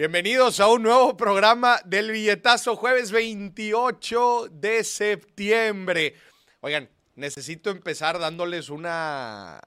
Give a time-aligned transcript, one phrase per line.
[0.00, 6.14] Bienvenidos a un nuevo programa del billetazo jueves 28 de septiembre.
[6.62, 9.60] Oigan, necesito empezar dándoles una,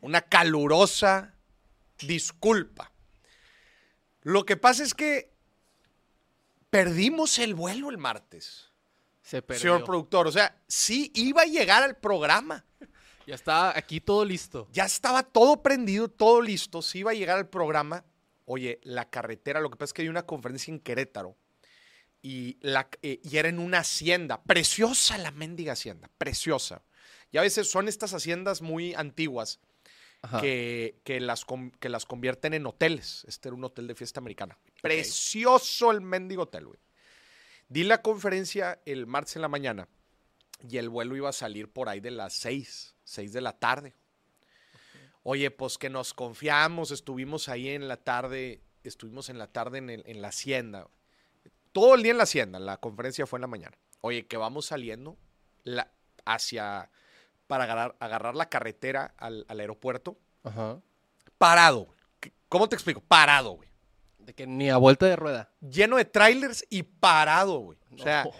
[0.00, 1.34] una calurosa
[2.00, 2.90] disculpa.
[4.22, 5.34] Lo que pasa es que
[6.70, 8.70] perdimos el vuelo el martes,
[9.20, 9.60] Se perdió.
[9.60, 10.28] señor productor.
[10.28, 12.64] O sea, sí iba a llegar al programa.
[13.26, 14.66] Ya está aquí todo listo.
[14.72, 16.80] Ya estaba todo prendido, todo listo.
[16.80, 18.02] Sí iba a llegar al programa.
[18.50, 21.36] Oye, la carretera, lo que pasa es que hay una conferencia en Querétaro
[22.22, 24.42] y, la, eh, y era en una hacienda.
[24.42, 26.82] Preciosa la mendiga hacienda, preciosa.
[27.30, 29.60] Y a veces son estas haciendas muy antiguas
[30.40, 31.44] que, que las,
[31.78, 33.26] que las convierten en hoteles.
[33.28, 34.56] Este era un hotel de fiesta americana.
[34.80, 36.80] Precioso el mendigo hotel, güey.
[37.68, 39.88] Di la conferencia el martes en la mañana
[40.66, 43.94] y el vuelo iba a salir por ahí de las 6, 6 de la tarde.
[45.22, 49.90] Oye, pues que nos confiamos, estuvimos ahí en la tarde, estuvimos en la tarde en,
[49.90, 50.88] el- en la hacienda.
[51.72, 53.76] Todo el día en la hacienda, la conferencia fue en la mañana.
[54.00, 55.16] Oye, que vamos saliendo
[55.64, 55.90] la-
[56.24, 56.90] hacia,
[57.46, 60.18] para agarrar, agarrar la carretera al, al aeropuerto.
[60.44, 60.80] Ajá.
[61.36, 61.84] Parado.
[61.86, 61.98] güey.
[62.20, 63.00] ¿Qué- ¿Cómo te explico?
[63.00, 63.68] Parado, güey.
[64.18, 65.50] De que ni a vuelta de rueda.
[65.60, 67.78] Lleno de trailers y parado, güey.
[67.92, 68.30] O sea, No.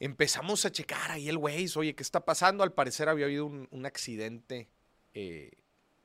[0.00, 2.62] empezamos a checar ahí el Waze, oye, ¿qué está pasando?
[2.62, 4.68] Al parecer había habido un, un accidente
[5.14, 5.50] eh,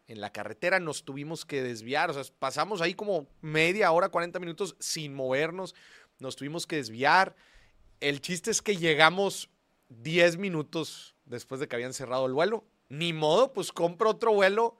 [0.07, 4.39] en la carretera, nos tuvimos que desviar, o sea, pasamos ahí como media hora, 40
[4.39, 5.75] minutos sin movernos,
[6.19, 7.35] nos tuvimos que desviar.
[7.99, 9.49] El chiste es que llegamos
[9.89, 12.65] 10 minutos después de que habían cerrado el vuelo.
[12.89, 14.77] Ni modo, pues compro otro vuelo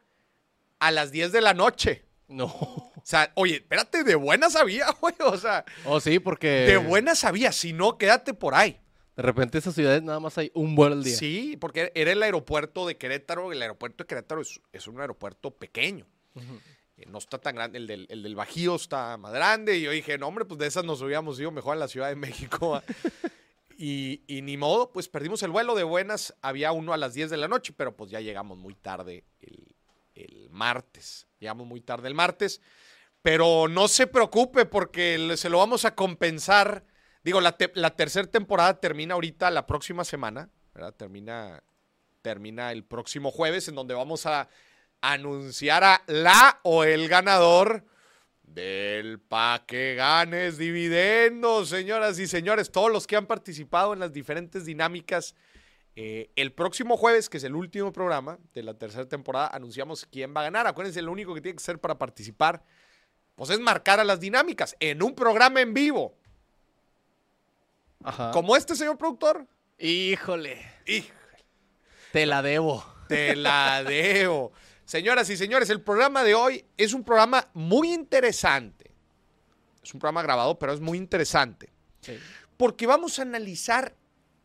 [0.79, 2.05] a las 10 de la noche.
[2.27, 2.45] No.
[2.45, 5.15] O sea, oye, espérate, de buena sabía, güey.
[5.19, 7.51] O sea, Oh, sí, porque de buena sabía.
[7.51, 8.79] Si no, quédate por ahí.
[9.15, 11.15] De repente esas ciudades nada más hay un vuelo al día.
[11.15, 13.51] Sí, porque era el aeropuerto de Querétaro.
[13.51, 16.07] El aeropuerto de Querétaro es, es un aeropuerto pequeño.
[16.97, 17.77] Eh, No está tan grande.
[17.77, 19.77] El del, el del Bajío está más grande.
[19.77, 22.09] Y yo dije, no, hombre, pues de esas nos hubiéramos ido mejor a la Ciudad
[22.09, 22.69] de México.
[22.71, 22.83] ¿va?".
[23.77, 26.33] y, y ni modo, pues perdimos el vuelo de buenas.
[26.41, 29.75] Había uno a las 10 de la noche, pero pues ya llegamos muy tarde el,
[30.15, 31.27] el martes.
[31.39, 32.61] Llegamos muy tarde el martes.
[33.21, 36.83] Pero no se preocupe porque se lo vamos a compensar.
[37.23, 40.49] Digo, la, te- la tercera temporada termina ahorita la próxima semana.
[40.73, 40.93] ¿verdad?
[40.93, 41.63] Termina,
[42.21, 44.49] termina el próximo jueves en donde vamos a
[45.01, 47.85] anunciar a la o el ganador
[48.41, 52.71] del pa' que ganes dividendos, señoras y señores.
[52.71, 55.35] Todos los que han participado en las diferentes dinámicas.
[55.95, 60.33] Eh, el próximo jueves, que es el último programa de la tercera temporada, anunciamos quién
[60.35, 60.65] va a ganar.
[60.65, 62.63] Acuérdense, lo único que tiene que hacer para participar
[63.35, 66.15] pues es marcar a las dinámicas en un programa en vivo.
[68.03, 68.31] Ajá.
[68.31, 69.47] Como este señor productor.
[69.77, 70.61] Híjole.
[72.11, 72.85] Te la debo.
[73.07, 74.51] te la debo.
[74.85, 78.91] Señoras y señores, el programa de hoy es un programa muy interesante.
[79.83, 81.69] Es un programa grabado, pero es muy interesante.
[82.01, 82.17] Sí.
[82.57, 83.95] Porque vamos a analizar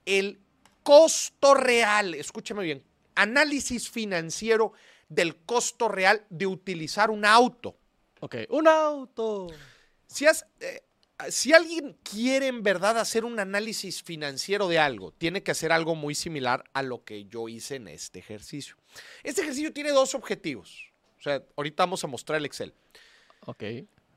[0.07, 0.41] el
[0.83, 2.15] costo real.
[2.15, 2.83] Escúchame bien.
[3.15, 4.73] Análisis financiero
[5.09, 7.77] del costo real de utilizar un auto.
[8.21, 8.37] Ok.
[8.51, 9.49] Un auto.
[10.07, 10.83] Si, has- eh,
[11.31, 15.95] si alguien quiere en verdad hacer un análisis financiero de algo, tiene que hacer algo
[15.95, 18.77] muy similar a lo que yo hice en este ejercicio.
[19.23, 20.93] Este ejercicio tiene dos objetivos.
[21.19, 22.73] O sea, ahorita vamos a mostrar el Excel.
[23.47, 23.65] Ok.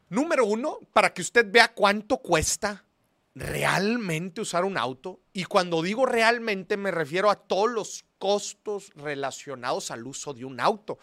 [0.09, 2.85] Número uno, para que usted vea cuánto cuesta
[3.34, 5.22] realmente usar un auto.
[5.34, 10.59] Y cuando digo realmente me refiero a todos los costos relacionados al uso de un
[10.59, 11.00] auto.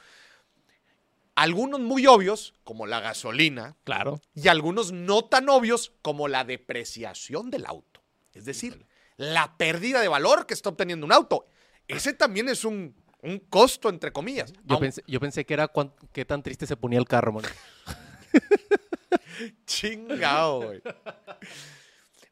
[1.41, 4.21] Algunos muy obvios, como la gasolina, Claro.
[4.35, 8.03] y algunos no tan obvios como la depreciación del auto.
[8.35, 11.47] Es decir, la pérdida de valor que está obteniendo un auto.
[11.87, 14.53] Ese también es un, un costo, entre comillas.
[14.65, 17.45] Yo pensé, yo pensé que era cuán- qué tan triste se ponía el carro, man.
[19.67, 20.83] Chingado, güey.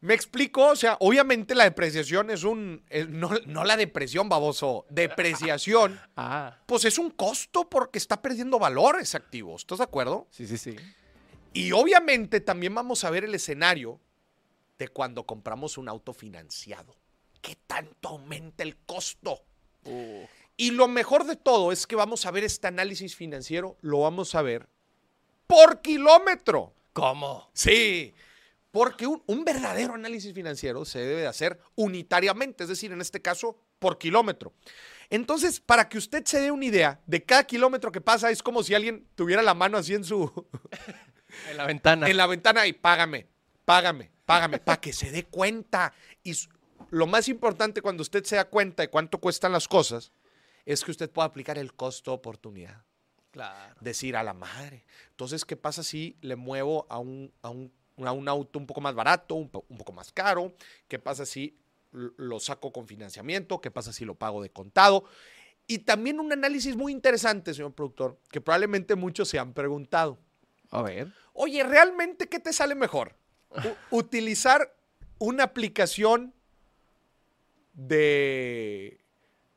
[0.06, 4.86] Me explico, o sea, obviamente la depreciación es un, es- no, no la depresión, baboso,
[4.88, 6.58] depreciación, Ah.
[6.66, 10.28] pues es un costo porque está perdiendo valor ese activo, ¿estás de acuerdo?
[10.30, 10.76] Sí, sí, sí.
[11.52, 13.98] Y obviamente también vamos a ver el escenario
[14.78, 16.94] de cuando compramos un auto financiado.
[17.42, 19.42] ¿Qué tanto aumenta el costo?
[19.84, 20.24] Uh,
[20.56, 24.34] Y lo mejor de todo es que vamos a ver este análisis financiero, lo vamos
[24.34, 24.68] a ver
[25.46, 26.74] por kilómetro.
[26.92, 27.48] ¿Cómo?
[27.54, 28.14] Sí,
[28.76, 33.22] porque un, un verdadero análisis financiero se debe de hacer unitariamente, es decir, en este
[33.22, 34.52] caso, por kilómetro.
[35.08, 38.62] Entonces, para que usted se dé una idea de cada kilómetro que pasa, es como
[38.62, 40.30] si alguien tuviera la mano así en su,
[41.50, 42.06] En la ventana.
[42.06, 43.26] en la ventana y págame,
[43.64, 45.94] págame, págame, para que se dé cuenta.
[46.22, 46.34] Y
[46.90, 50.12] lo más importante cuando usted se da cuenta de cuánto cuestan las cosas,
[50.66, 52.84] es que usted pueda aplicar el costo oportunidad.
[53.30, 53.74] Claro.
[53.80, 54.84] decir a la madre.
[55.10, 57.70] Entonces, ¿qué pasa si le muevo a un, a un,
[58.04, 60.54] a un auto un poco más barato, un, po- un poco más caro?
[60.88, 61.56] ¿Qué pasa si
[61.92, 63.60] lo saco con financiamiento?
[63.60, 65.04] ¿Qué pasa si lo pago de contado?
[65.66, 70.18] Y también un análisis muy interesante, señor productor, que probablemente muchos se han preguntado.
[70.70, 71.12] A ver.
[71.32, 73.14] Oye, ¿realmente qué te sale mejor?
[73.50, 74.74] U- ¿Utilizar
[75.18, 76.34] una aplicación
[77.72, 79.00] de,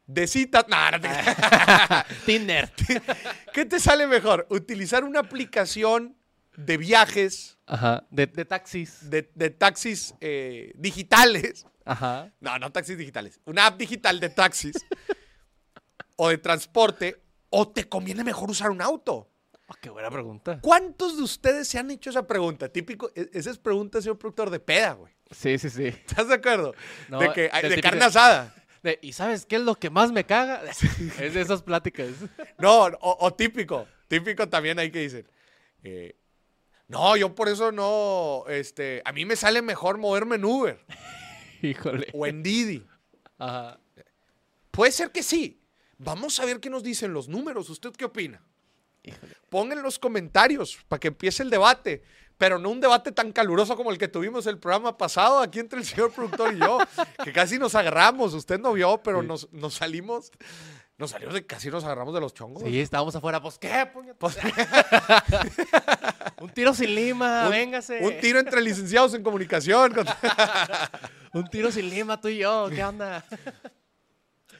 [0.07, 0.65] de citas?
[0.67, 1.09] No, no te
[2.25, 2.71] Tinder.
[3.53, 4.47] ¿Qué te sale mejor?
[4.49, 6.15] ¿Utilizar una aplicación
[6.57, 8.05] de viajes, Ajá.
[8.09, 9.09] De, de taxis.
[9.09, 11.65] de, de taxis eh, digitales?
[11.85, 12.31] Ajá.
[12.39, 13.39] No, no taxis digitales.
[13.45, 14.73] Una app digital de taxis
[16.15, 17.21] o de transporte.
[17.51, 19.27] ¿O te conviene mejor usar un auto?
[19.67, 20.59] Oh, qué buena pregunta.
[20.61, 22.69] ¿Cuántos de ustedes se han hecho esa pregunta?
[22.69, 25.13] Típico, e- esa es pregunta, señor productor, de peda, güey.
[25.31, 25.85] Sí, sí, sí.
[25.85, 26.73] ¿Estás de acuerdo?
[27.07, 28.55] No, de que, de típico- carne asada.
[28.83, 30.61] De, ¿Y sabes qué es lo que más me caga?
[31.19, 32.09] Es de esas pláticas.
[32.59, 33.87] No, o, o típico.
[34.07, 35.25] Típico también hay que
[35.83, 36.15] eh,
[36.89, 38.43] no, yo por eso no.
[38.49, 40.85] Este, a mí me sale mejor moverme en Uber
[41.61, 42.07] Híjole.
[42.13, 42.85] o en Didi.
[43.37, 43.79] Ajá.
[44.71, 45.61] Puede ser que sí.
[45.97, 47.69] Vamos a ver qué nos dicen los números.
[47.69, 48.41] ¿Usted qué opina?
[49.03, 49.35] Híjole.
[49.49, 52.03] Pongan en los comentarios para que empiece el debate.
[52.37, 55.79] Pero no un debate tan caluroso como el que tuvimos el programa pasado aquí entre
[55.79, 56.77] el señor productor y yo,
[57.25, 58.33] que casi nos agarramos.
[58.33, 59.27] Usted no vio, pero Sí.
[59.27, 60.31] nos, nos salimos,
[60.99, 62.63] nos salimos de casi nos agarramos de los chongos.
[62.63, 63.41] Sí, estábamos afuera.
[63.41, 63.89] Pues, ¿qué?
[63.91, 64.37] puñetas?
[66.41, 67.99] un tiro sin lima, Un- véngase.
[68.05, 69.93] Un tiro entre licenciados en comunicación.
[71.33, 72.69] Un tiro sin lima, tú y yo.
[72.69, 73.23] ¿Qué onda?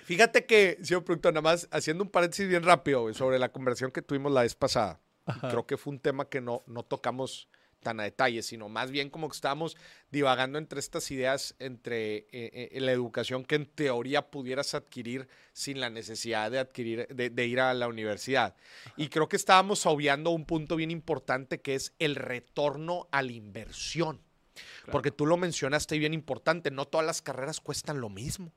[0.05, 4.01] Fíjate que, señor productor, nada más haciendo un paréntesis bien rápido sobre la conversación que
[4.01, 5.01] tuvimos la vez pasada.
[5.25, 5.49] Ajá.
[5.49, 7.49] Creo que fue un tema que no, no tocamos
[7.81, 9.77] tan a detalle, sino más bien como que estábamos
[10.11, 15.79] divagando entre estas ideas, entre eh, eh, la educación que en teoría pudieras adquirir sin
[15.79, 18.55] la necesidad de adquirir, de, de ir a la universidad.
[18.97, 23.31] Y creo que estábamos obviando un punto bien importante que es el retorno a la
[23.31, 24.21] inversión.
[24.91, 28.51] Porque tú lo mencionaste bien importante, no todas las carreras cuestan lo mismo.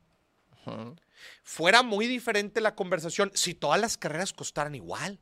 [0.50, 0.94] Ajá.
[1.42, 5.20] Fuera muy diferente la conversación si todas las carreras costaran igual.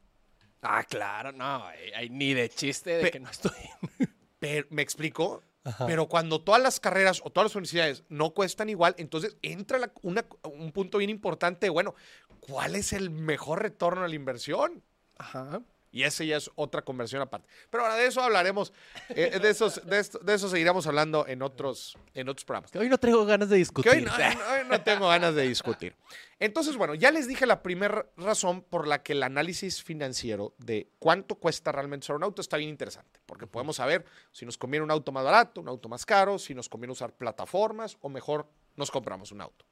[0.63, 1.65] Ah, claro, no.
[1.67, 3.53] ay, ay, ni de chiste de Pe- que no estoy.
[4.39, 5.43] Pero, ¿Me explico?
[5.65, 5.87] Ajá.
[5.87, 9.93] Pero cuando todas las carreras o todas las universidades no cuestan igual, entonces entra la-
[10.03, 11.95] una- un punto bien importante, bueno,
[12.41, 14.83] ¿cuál es el mejor retorno a la inversión?
[15.19, 15.61] Ajá.
[15.93, 17.49] Y ese ya es otra conversión aparte.
[17.69, 18.73] Pero ahora de eso hablaremos,
[19.09, 22.71] eh, de, esos, de, esto- de eso seguiremos hablando en otros, en otros programas.
[22.71, 23.93] Que hoy no traigo ganas de Que discutir.
[23.93, 25.97] hoy no, hoy no tengo ganas de discutir.
[26.39, 30.89] Entonces, bueno, ya les dije la primera razón por la que el análisis financiero de
[30.99, 34.85] cuánto cuesta realmente usar un auto está bien interesante, porque podemos saber si nos conviene
[34.85, 38.47] un auto más barato, un auto más caro, si nos conviene usar plataformas o mejor
[38.77, 39.67] nos compramos un auto.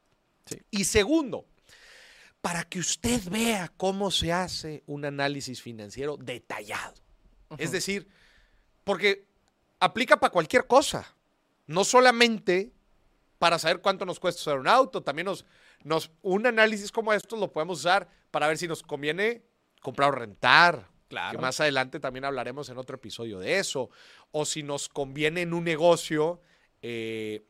[0.46, 0.58] Sí.
[0.70, 1.46] Y segundo,
[2.40, 6.94] para que usted vea cómo se hace un análisis financiero detallado.
[7.56, 8.08] Es decir,
[8.84, 9.26] porque
[9.80, 11.14] aplica para cualquier cosa,
[11.66, 12.72] no solamente
[13.38, 15.44] para saber cuánto nos cuesta usar un auto, también nos,
[15.84, 19.42] nos un análisis como estos lo podemos usar para ver si nos conviene
[19.80, 20.88] comprar o rentar.
[21.08, 21.38] Claro.
[21.38, 23.88] Que más adelante también hablaremos en otro episodio de eso.
[24.30, 26.42] O si nos conviene en un negocio,
[26.82, 27.46] eh,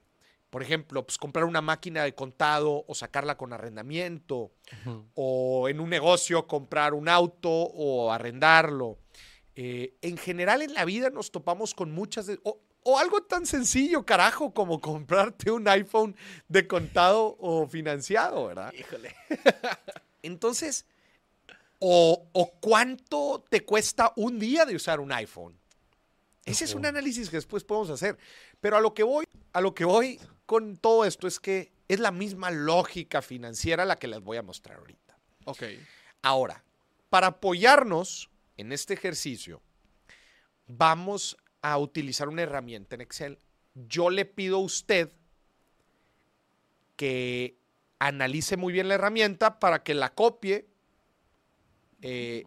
[0.51, 4.53] por ejemplo, pues comprar una máquina de contado o sacarla con arrendamiento
[5.15, 8.99] o en un negocio comprar un auto o arrendarlo.
[9.55, 12.27] Eh, en general en la vida nos topamos con muchas...
[12.27, 16.17] de- o, o algo tan sencillo, carajo, como comprarte un iPhone
[16.49, 18.73] de contado o financiado, ¿verdad?
[18.73, 19.15] Híjole.
[20.23, 20.87] Entonces,
[21.81, 25.59] o, o cuánto te cuesta un día de usar un iPhone.
[26.45, 28.17] Ese es un análisis que después podemos hacer.
[28.61, 32.01] Pero a lo que voy, a lo que voy con todo esto es que es
[32.01, 35.19] la misma lógica financiera la que les voy a mostrar ahorita.
[35.45, 35.63] Ok.
[36.23, 36.65] Ahora,
[37.11, 39.61] para apoyarnos en este ejercicio,
[40.67, 43.39] vamos a utilizar una herramienta en Excel.
[43.75, 45.13] Yo le pido a usted
[46.97, 47.59] que
[47.99, 50.67] analice muy bien la herramienta para que la copie
[52.01, 52.47] eh,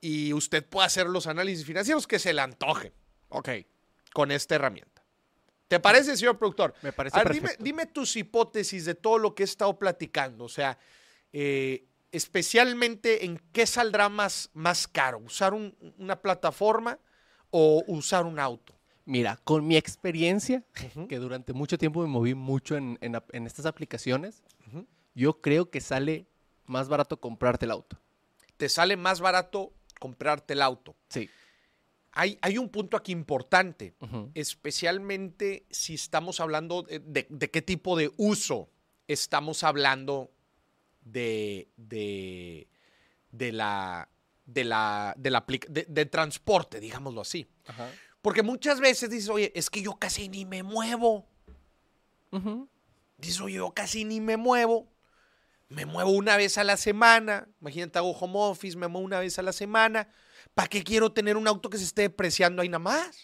[0.00, 2.94] y usted pueda hacer los análisis financieros que se le antojen
[3.28, 3.50] Ok.
[4.14, 4.95] con esta herramienta.
[5.68, 6.74] ¿Te parece, señor productor?
[6.82, 7.64] Me parece ver, dime, perfecto.
[7.64, 10.44] dime tus hipótesis de todo lo que he estado platicando.
[10.44, 10.78] O sea,
[11.32, 16.98] eh, especialmente en qué saldrá más, más caro, usar un- una plataforma
[17.50, 18.74] o usar un auto.
[19.04, 20.64] Mira, con mi experiencia,
[21.08, 24.42] que durante mucho tiempo me moví mucho en, en ap- en estas aplicaciones,
[25.14, 26.26] yo creo que sale
[26.66, 27.98] más barato comprarte el auto.
[28.56, 30.96] Te sale más barato comprarte el auto.
[31.08, 31.30] Sí.
[32.18, 33.94] Hay, hay un punto aquí importante,
[34.34, 38.70] especialmente si estamos hablando de, de- de qué tipo de uso
[39.06, 40.30] estamos hablando
[41.04, 42.68] de, de,
[43.32, 44.08] de la,
[44.46, 47.46] de la, de, la de- de transporte, digámoslo así.
[47.66, 47.90] Ajá.
[48.22, 51.26] Porque muchas veces dices, oye, es que yo casi ni me muevo.
[52.32, 52.66] Ujú.
[53.18, 54.88] Dices, oye, yo casi ni me muevo.
[55.68, 57.46] Me muevo una vez a la semana.
[57.60, 60.08] Imagínate, hago home office, me muevo una vez a la semana.
[60.56, 63.18] ¿Para qué quiero tener un auto que se esté depreciando ahí nada más?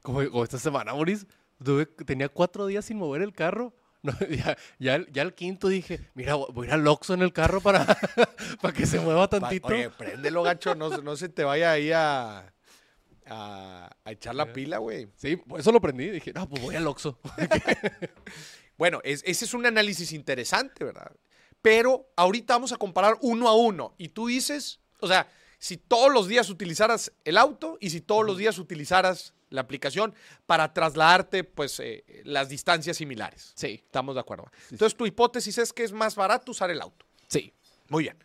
[0.00, 1.26] Como, como esta semana, Moris,
[1.62, 3.74] tuve- tenía cuatro días sin mover el carro.
[4.02, 7.34] No, ya, ya, ya el quinto dije, mira, voy a ir al Oxxo en el
[7.34, 7.84] carro para,
[8.62, 9.68] para que se mueva tantito.
[9.68, 12.50] Oye, préndelo, gacho, no, no se te vaya ahí a,
[13.26, 15.08] a, a echar la pila, güey.
[15.16, 16.08] Sí, por eso lo prendí.
[16.08, 17.18] Dije, no, pues voy al Oxxo.
[18.76, 21.12] Bueno, es- ese es un análisis interesante, ¿verdad?
[21.62, 23.94] Pero ahorita vamos a comparar uno a uno.
[23.98, 25.28] Y tú dices, o sea,
[25.64, 30.14] si todos los días utilizaras el auto y si todos los días utilizaras la aplicación
[30.44, 33.52] para trasladarte, pues, eh, las distancias similares.
[33.54, 34.44] Sí, Estamos de acuerdo.
[34.70, 37.06] Entonces, tu hipótesis es que es más barato usar el auto.
[37.28, 37.54] sí.
[37.88, 38.22] Muy bien.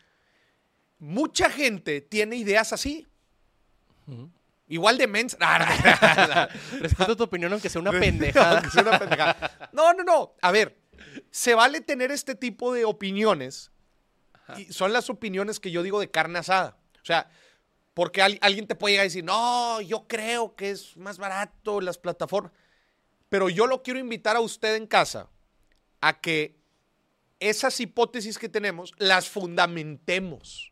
[1.00, 3.08] Mucha gente tiene ideas así.
[4.67, 5.38] Igual de mens.
[6.79, 8.51] Respeto tu opinión, aunque sea una pendejada.
[8.58, 9.69] Aunque sea una pendejada.
[9.72, 10.34] No, no, no.
[10.41, 10.77] A ver,
[11.31, 13.72] se vale tener este tipo de opiniones.
[14.58, 16.78] Y son las opiniones que yo digo de carne asada.
[17.10, 17.28] O sea,
[17.96, 21.82] porque al- alguien te puede llegar a decir, no, yo creo que es más barato
[21.82, 22.51] las plataformas.
[23.30, 25.28] Pero yo lo quiero invitar a usted en casa
[26.01, 26.60] a que
[27.39, 30.72] esas hipótesis que tenemos las fundamentemos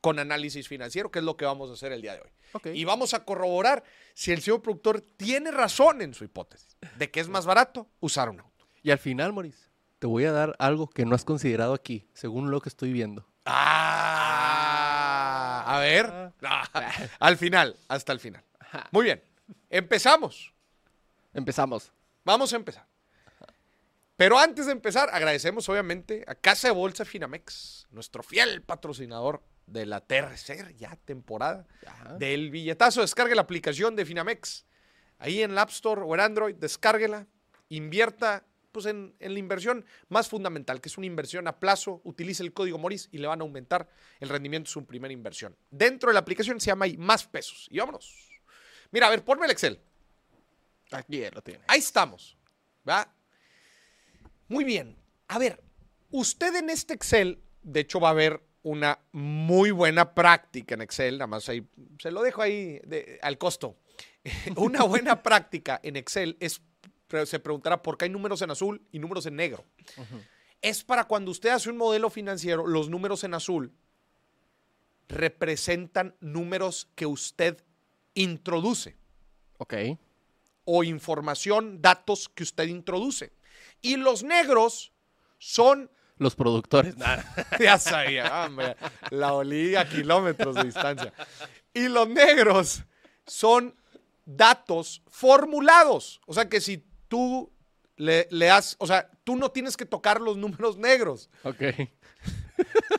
[0.00, 2.30] con análisis financiero, que es lo que vamos a hacer el día de hoy.
[2.74, 3.84] Y vamos a corroborar
[4.14, 8.30] si el señor productor tiene razón en su hipótesis de que es más barato usar
[8.30, 8.66] un auto.
[8.82, 12.50] Y al final, Moris, te voy a dar algo que no has considerado aquí, según
[12.50, 13.26] lo que estoy viendo.
[13.44, 14.77] Ah,
[15.76, 16.32] a ver.
[16.42, 18.42] Ah, al final, hasta el final.
[18.90, 19.22] Muy bien.
[19.70, 20.52] Empezamos.
[21.32, 21.92] Empezamos.
[22.24, 22.86] Vamos a empezar.
[24.16, 29.86] Pero antes de empezar, agradecemos obviamente a Casa de Bolsa Finamex, nuestro fiel patrocinador de
[29.86, 31.66] la tercera ya temporada
[32.18, 33.00] del billetazo.
[33.00, 34.64] Descargue la aplicación de Finamex
[35.18, 37.26] ahí en el App Store o en Android, descárguela,
[37.68, 42.00] invierta pues, en, en la inversión más fundamental, que es una inversión a plazo.
[42.04, 43.88] Utilice el código Moris y le van a aumentar
[44.20, 45.56] el rendimiento de su primera inversión.
[45.70, 47.66] Dentro de la aplicación se llama ahí más pesos.
[47.70, 48.14] Y vámonos.
[48.90, 49.80] Mira, a ver, ponme el Excel.
[50.90, 51.60] Aquí lo tiene.
[51.66, 52.36] Ahí estamos.
[52.88, 53.12] ¿va?
[54.48, 54.96] Muy bien.
[55.28, 55.62] A ver,
[56.10, 61.18] usted en este Excel, de hecho va a ver una muy buena práctica en Excel,
[61.18, 61.66] nada más ahí,
[62.00, 63.78] se lo dejo ahí de- al costo.
[64.56, 66.60] una buena práctica en Excel es,
[67.24, 69.64] se preguntará por qué hay números en azul y números en negro.
[70.60, 73.72] Es para cuando usted hace un modelo financiero, los números en azul
[75.08, 77.62] representan números que usted
[78.14, 78.96] introduce
[79.58, 79.74] Ok.
[80.64, 83.32] o información, datos que usted introduce.
[83.80, 84.92] Y los negros
[85.38, 86.94] son, Los productores.
[87.60, 88.76] ya sabía, hombre,
[89.10, 91.12] la olí a kilómetros de distancia.
[91.72, 92.82] Y los negros
[93.26, 93.74] son
[94.26, 96.20] datos formulados.
[96.26, 97.52] O sea que si tú
[97.96, 101.28] le, le das, o sea, tú no tienes que tocar los números negros.
[101.42, 101.62] Ok.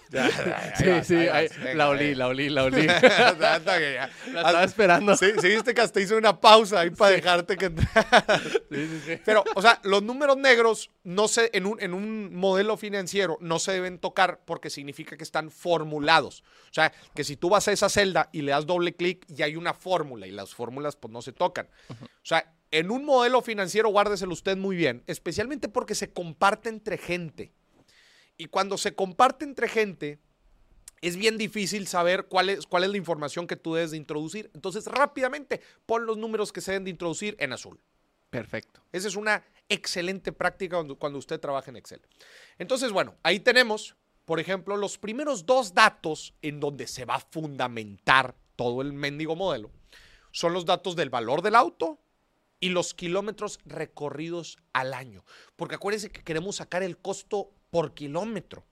[0.10, 2.88] Sí, vas, sí, vas, ahí- venga, la olí, la olí, la olí.
[2.88, 5.16] Hasta que ya- La estaba esperando.
[5.18, 9.22] Sí, sí, viste que hasta hice una pausa ahí para dejarte que Sí, sí, sí.
[9.26, 13.60] Pero, o sea, los números negros no se, en, un, en un modelo financiero no
[13.60, 16.42] se deben tocar porque significa que están formulados.
[16.70, 19.44] O sea, que si tú vas a esa celda y le das doble clic y
[19.44, 21.68] hay una fórmula y las fórmulas pues no se tocan.
[21.90, 26.98] O sea, en un modelo financiero guárdeselo usted muy bien, especialmente porque se comparte entre
[26.98, 27.52] gente.
[28.38, 30.20] Y cuando se comparte entre gente,
[31.02, 34.52] es bien difícil saber cuál es, cuál es la información que tú debes de introducir.
[34.54, 37.80] Entonces, rápidamente pon los números que se deben de introducir en azul.
[38.30, 38.82] Perfecto.
[38.92, 42.02] Esa es una excelente práctica cuando, cuando usted trabaja en Excel.
[42.58, 43.96] Entonces, bueno, ahí tenemos,
[44.26, 49.36] por ejemplo, los primeros dos datos en donde se va a fundamentar todo el mendigo
[49.36, 49.72] modelo.
[50.32, 52.00] Son los datos del valor del auto
[52.60, 55.24] y los kilómetros recorridos al año.
[55.56, 58.66] Porque acuérdense que queremos sacar el costo por kilómetro.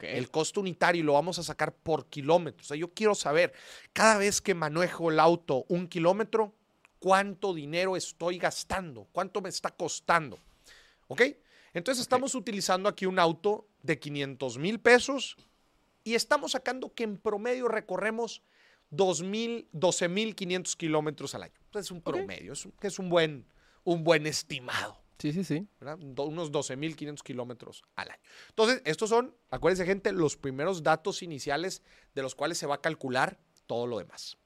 [0.00, 2.62] El costo unitario lo vamos a sacar por kilómetro.
[2.62, 3.52] O sea, yo quiero saber,
[3.92, 6.54] cada vez que manejo el auto un kilómetro,
[6.98, 10.38] cuánto dinero estoy gastando, cuánto me está costando.
[11.08, 11.22] ¿Ok?
[11.74, 15.36] Entonces estamos utilizando aquí un auto de 500 mil pesos
[16.04, 18.42] y estamos sacando que en promedio recorremos
[18.90, 21.60] 2,000, 12.500 kilómetros al año.
[21.80, 23.46] Es un promedio, es un, es un buen,
[23.84, 25.02] un buen estimado.
[25.18, 25.66] Sí, sí, sí.
[25.80, 28.20] Do- unos 12.500 kilómetros al año.
[28.50, 31.82] Entonces, estos son, acuérdense gente, los primeros datos iniciales
[32.14, 34.36] de los cuales se va a calcular todo lo demás.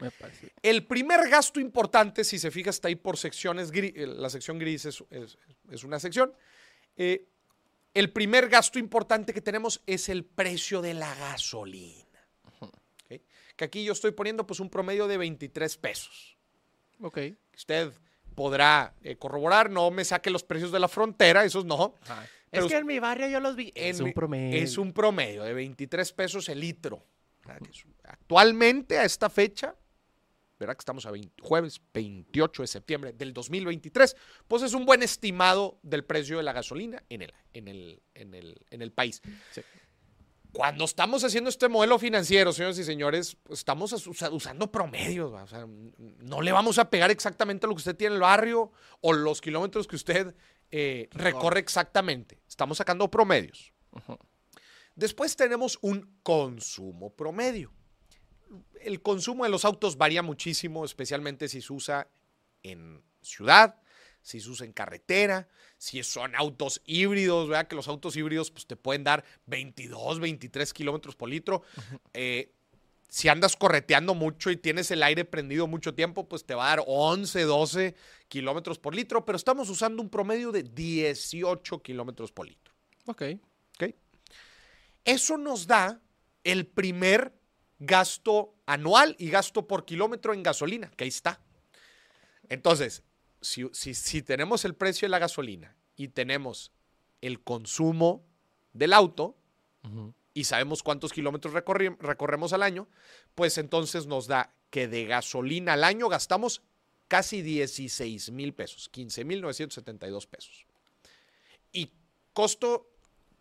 [0.00, 0.40] Me parece.
[0.46, 0.52] bien.
[0.62, 3.92] El primer gasto importante, si se fija, está ahí por secciones gris.
[3.96, 5.38] eh, La sección gris es, es-
[5.70, 6.32] es una sección.
[6.96, 7.26] Eh,
[7.94, 12.06] el primer gasto importante que tenemos es el precio de la gasolina.
[13.56, 16.38] que aquí yo estoy poniendo pues un promedio de 23 pesos.
[17.02, 17.18] Ok.
[17.54, 17.92] Usted
[18.34, 21.94] podrá eh, corroborar, no me saque los precios de la frontera, esos no.
[22.50, 23.72] Pero es que en mi barrio yo los vi.
[23.74, 24.62] Es un promedio.
[24.62, 27.04] Es un promedio de 23 pesos el litro.
[28.04, 29.74] Actualmente, a esta fecha,
[30.58, 30.76] ¿verdad?
[30.76, 34.16] Que estamos a 20 jueves 28 de septiembre del 2023,
[34.46, 38.34] pues es un buen estimado del precio de la gasolina en el, en el, en
[38.34, 39.20] el, en el país.
[39.50, 39.62] Sí.
[40.52, 45.32] Cuando estamos haciendo este modelo financiero, señores y señores, pues estamos usando promedios.
[46.18, 49.40] no le vamos a pegar exactamente lo que usted tiene en el barrio o los
[49.40, 50.34] kilómetros que usted
[50.70, 52.42] eh, recorre exactamente.
[52.46, 53.72] Estamos sacando promedios.
[54.94, 57.72] Después tenemos un consumo promedio.
[58.82, 62.08] El consumo de los autos varía muchísimo, especialmente si se usa
[62.62, 63.80] en ciudad,
[64.20, 65.48] si se usa en carretera,
[65.82, 67.66] si son autos híbridos, ¿verdad?
[67.66, 71.64] Que los autos híbridos pues, te pueden dar 22, 23 kilómetros por litro.
[72.14, 72.52] Eh,
[73.08, 76.76] si andas correteando mucho y tienes el aire prendido mucho tiempo, pues te va a
[76.76, 77.96] dar 11, 12
[78.28, 82.72] kilómetros por litro, pero estamos usando un promedio de 18 kilómetros por litro.
[83.06, 83.22] Ok.
[83.74, 83.92] ¿ok?
[85.04, 86.00] Eso nos da
[86.44, 87.34] el primer
[87.80, 91.40] gasto anual y gasto por kilómetro en gasolina, que ahí está.
[92.48, 93.02] Entonces,
[93.42, 96.72] si, si- si tenemos el precio de la gasolina y tenemos
[97.20, 98.24] el consumo
[98.72, 99.36] del auto
[100.34, 102.88] y sabemos cuántos kilómetros recorremos al año,
[103.34, 106.62] pues entonces nos da que de gasolina al año gastamos
[107.08, 110.66] casi 16 mil pesos, 15 mil 972 pesos.
[111.72, 111.92] Y
[112.32, 112.88] costo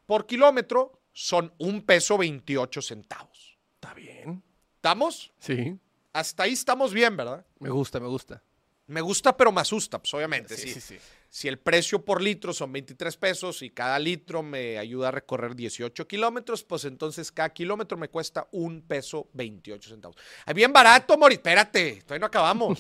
[0.06, 3.58] por kilómetro son un peso 28 centavos.
[3.76, 4.44] Está bien.
[4.76, 5.32] ¿Estamos?
[5.40, 5.78] Sí.
[6.14, 7.46] Hasta ahí estamos bien, ¿verdad?
[7.60, 8.44] Me gusta, me gusta.
[8.92, 10.58] Me gusta, pero me asusta, pues obviamente.
[10.58, 10.98] Sí, sí.
[11.30, 15.56] Si el precio por litro son 23 pesos y cada litro me ayuda a recorrer
[15.56, 20.18] 18 kilómetros, pues entonces cada kilómetro me cuesta un peso 28 centavos.
[20.46, 21.36] Ay, bien barato, Mori.
[21.36, 22.80] Espérate, todavía no acabamos.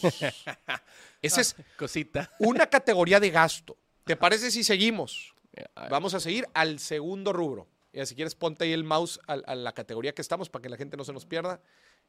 [1.21, 2.29] Esa es Cosita.
[2.39, 3.77] una categoría de gasto.
[4.03, 5.33] ¿Te parece si seguimos?
[5.75, 5.89] Vamos.
[5.89, 7.69] Vamos a seguir al segundo rubro.
[7.93, 10.69] Y si quieres, ponte ahí el mouse a, a la categoría que estamos para que
[10.69, 11.61] la gente no se nos pierda.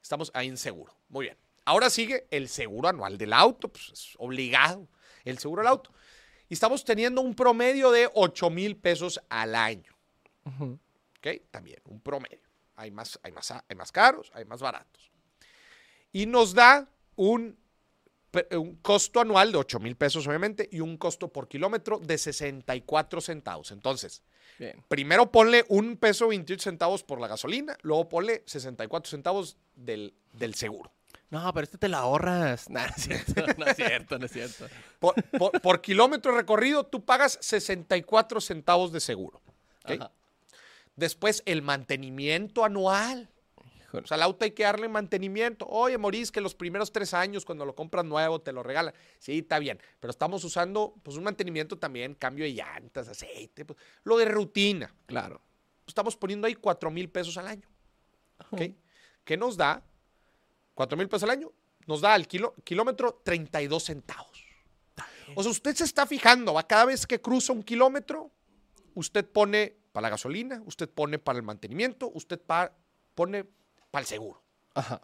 [0.03, 0.93] Estamos ahí en seguro.
[1.09, 1.37] Muy bien.
[1.65, 3.69] Ahora sigue el seguro anual del auto.
[3.69, 4.89] Pues es obligado
[5.25, 5.93] el seguro del auto.
[6.49, 9.93] Y estamos teniendo un promedio de 8 mil pesos al año.
[10.45, 11.29] ¿Ok?
[11.51, 12.41] También un promedio.
[12.77, 15.11] Hay más, hay, más, hay más caros, hay más baratos.
[16.13, 17.57] Y nos da un,
[18.83, 23.71] costo anual de 8 mil pesos, obviamente, y un costo por kilómetro de 64 centavos.
[23.73, 24.23] Entonces,
[24.59, 24.83] Bien.
[24.89, 30.55] primero ponle un peso 28 centavos por la gasolina, luego ponle 64 centavos del, del
[30.55, 30.91] seguro.
[31.33, 32.69] No, pero este te la ahorras.
[32.71, 34.67] No, no es cierto, no es cierto, no es cierto.
[35.01, 39.41] Por, por- por kilómetro recorrido, tú pagas 64 centavos de seguro.
[39.85, 39.91] ¿ok?
[39.93, 40.11] Ajá.
[40.95, 43.31] Después, el mantenimiento anual.
[43.95, 45.67] O sea, al auto hay que darle mantenimiento.
[45.67, 48.95] Oye, Morís, que los primeros tres años, cuando lo compras nuevo, te lo regalan.
[49.19, 49.79] Sí, está bien.
[50.01, 54.95] Pero estamos usando, pues, un mantenimiento también, cambio de llantas, aceite, pues, lo de rutina.
[55.07, 55.41] Claro.
[55.87, 57.67] Estamos poniendo ahí 4 mil pesos al año.
[58.51, 58.63] ¿ok?
[59.25, 59.83] ¿Qué nos da?
[60.75, 61.53] 4 mil pesos al año.
[61.87, 64.45] Nos da al kilo- kilómetro 32 centavos.
[65.35, 66.67] O sea, usted se está fijando, ¿va?
[66.67, 68.31] Cada vez que cruza un kilómetro,
[68.95, 72.73] usted pone para la gasolina, usted pone para el mantenimiento, usted pa-
[73.15, 73.45] pone
[73.91, 74.43] para el seguro.
[74.75, 75.01] Ajá.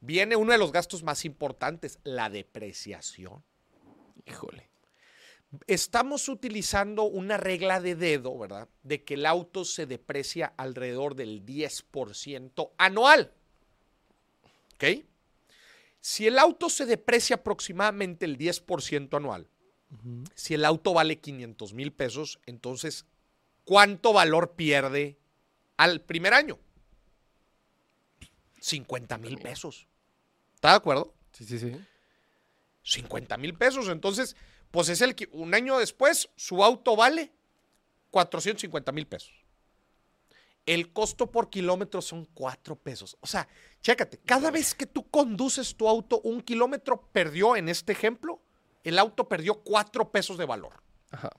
[0.00, 3.42] Viene uno de los gastos más importantes, la depreciación.
[4.26, 4.70] Híjole.
[5.66, 8.68] Estamos utilizando una regla de dedo, ¿verdad?
[8.82, 13.32] De que el auto se deprecia alrededor del 10% anual.
[14.78, 15.04] ¿Ok?
[16.00, 19.48] Si el auto se deprecia aproximadamente el 10% anual,
[20.34, 23.04] si el auto vale 500 mil pesos, entonces,
[23.64, 25.18] ¿cuánto valor pierde
[25.76, 26.58] al primer año?
[28.60, 29.86] 50 mil pesos.
[30.54, 31.14] ¿Está de acuerdo?
[31.32, 31.72] Sí, sí, sí.
[32.84, 33.88] 50 mil pesos.
[33.88, 34.36] Entonces,
[34.70, 37.32] pues es el que un año después su auto vale
[38.10, 39.32] 450 mil pesos.
[40.66, 43.16] El costo por kilómetro son 4 pesos.
[43.20, 43.48] O sea,
[43.82, 48.40] chécate, cada vez que tú conduces tu auto un kilómetro, perdió en este ejemplo,
[48.84, 50.82] el auto perdió 4 pesos de valor.
[51.10, 51.30] Ajá.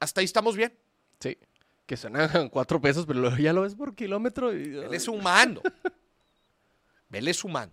[0.00, 0.76] Hasta ahí estamos bien.
[1.20, 1.38] Sí.
[1.86, 4.56] Que suenan cuatro pesos, pero ya lo ves por kilómetro.
[4.56, 4.76] Y...
[4.78, 5.60] Él es humano.
[7.12, 7.72] Él es humano.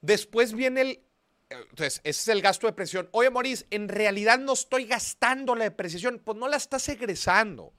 [0.00, 1.04] Después viene el.
[1.50, 3.08] Entonces, ese es el gasto de depreciación.
[3.12, 6.20] Oye, Maurice, en realidad no estoy gastando la depreciación.
[6.22, 7.72] Pues no la estás egresando.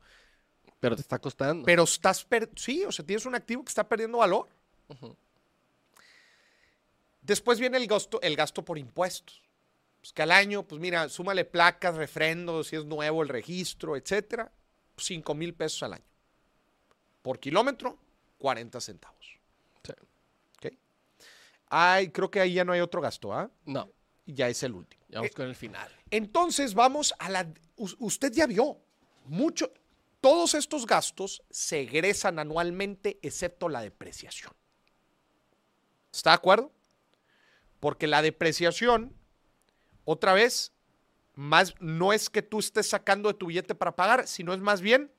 [0.79, 1.65] Pero te está costando.
[1.65, 2.23] Pero estás.
[2.23, 4.47] per- sí, o sea, tienes un activo que está perdiendo valor.
[7.21, 9.41] Después viene el gasto, el gasto por impuestos.
[9.99, 14.51] Pues que al año, pues mira, súmale placas, refrendos, si es nuevo el registro, etcétera.
[14.97, 16.03] 5 mil pesos al año.
[17.21, 17.97] Por kilómetro,
[18.37, 19.17] 40 centavos.
[21.71, 23.47] Ay, creo que ahí ya no hay otro gasto, ¿ah?
[23.65, 23.91] No,
[24.25, 25.03] Ya es el último.
[25.07, 25.87] ya vamos con el final.
[26.09, 27.47] Entonces vamos a la...
[27.75, 28.79] us- Usted ya vio,
[29.25, 29.71] mucho,
[30.21, 34.53] todos estos gastos se egresan anualmente excepto la depreciación.
[36.11, 36.71] ¿Está de acuerdo?
[37.79, 39.15] Porque la depreciación,
[40.05, 40.73] otra vez,
[41.35, 44.81] más, no es que tú estés sacando de tu billete para pagar, sino es más
[44.81, 45.11] bien,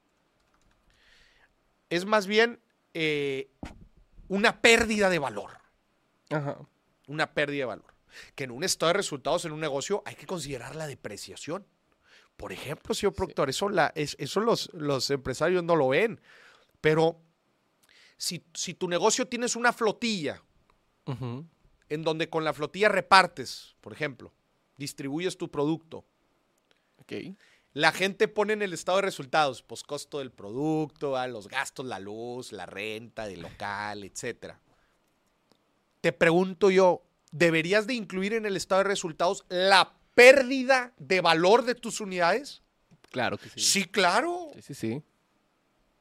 [1.88, 2.60] es más bien
[2.92, 3.50] eh,
[4.28, 5.60] una pérdida de valor
[6.30, 6.58] Ajá.
[7.06, 7.94] una pérdida de valor.
[8.34, 11.66] Que en un estado de resultados en un negocio hay que considerar la depreciación.
[12.40, 16.18] Por ejemplo, señor productor, eso, la, es- eso los, los empresarios no lo ven.
[16.80, 17.20] Pero
[18.16, 20.42] si, si tu negocio tienes una flotilla
[21.90, 24.32] en donde con la flotilla repartes, por ejemplo,
[24.78, 26.04] distribuyes tu producto,
[27.74, 31.84] la gente pone en el estado de resultados, pues costo del producto, ah, los gastos,
[31.84, 34.58] la luz, la renta del local, etcétera.
[36.00, 41.64] Te pregunto yo, ¿deberías de incluir en el estado de resultados la pérdida de valor
[41.64, 42.62] de tus unidades?
[43.10, 43.60] Claro que sí.
[43.60, 44.50] Sí, claro.
[44.54, 45.02] Sí, sí, sí.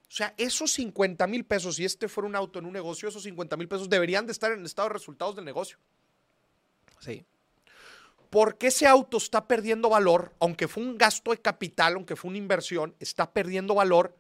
[0.08, 3.24] O sea, esos 50 mil pesos, si este fuera un auto en un negocio, esos
[3.24, 5.78] 50 mil pesos deberían de estar en el estado de resultados del negocio.
[7.00, 7.26] Sí.
[8.30, 12.38] porque ese auto está perdiendo valor, aunque fue un gasto de capital, aunque fue una
[12.38, 14.16] inversión, está perdiendo valor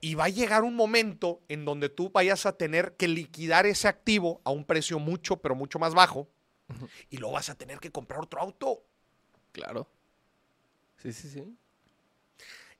[0.00, 3.88] y va a llegar un momento en donde tú vayas a tener que liquidar ese
[3.88, 6.28] activo a un precio mucho, pero mucho más bajo
[7.10, 8.82] y luego vas a tener que comprar otro auto.
[9.52, 9.88] Claro.
[10.96, 11.56] Sí, sí, sí.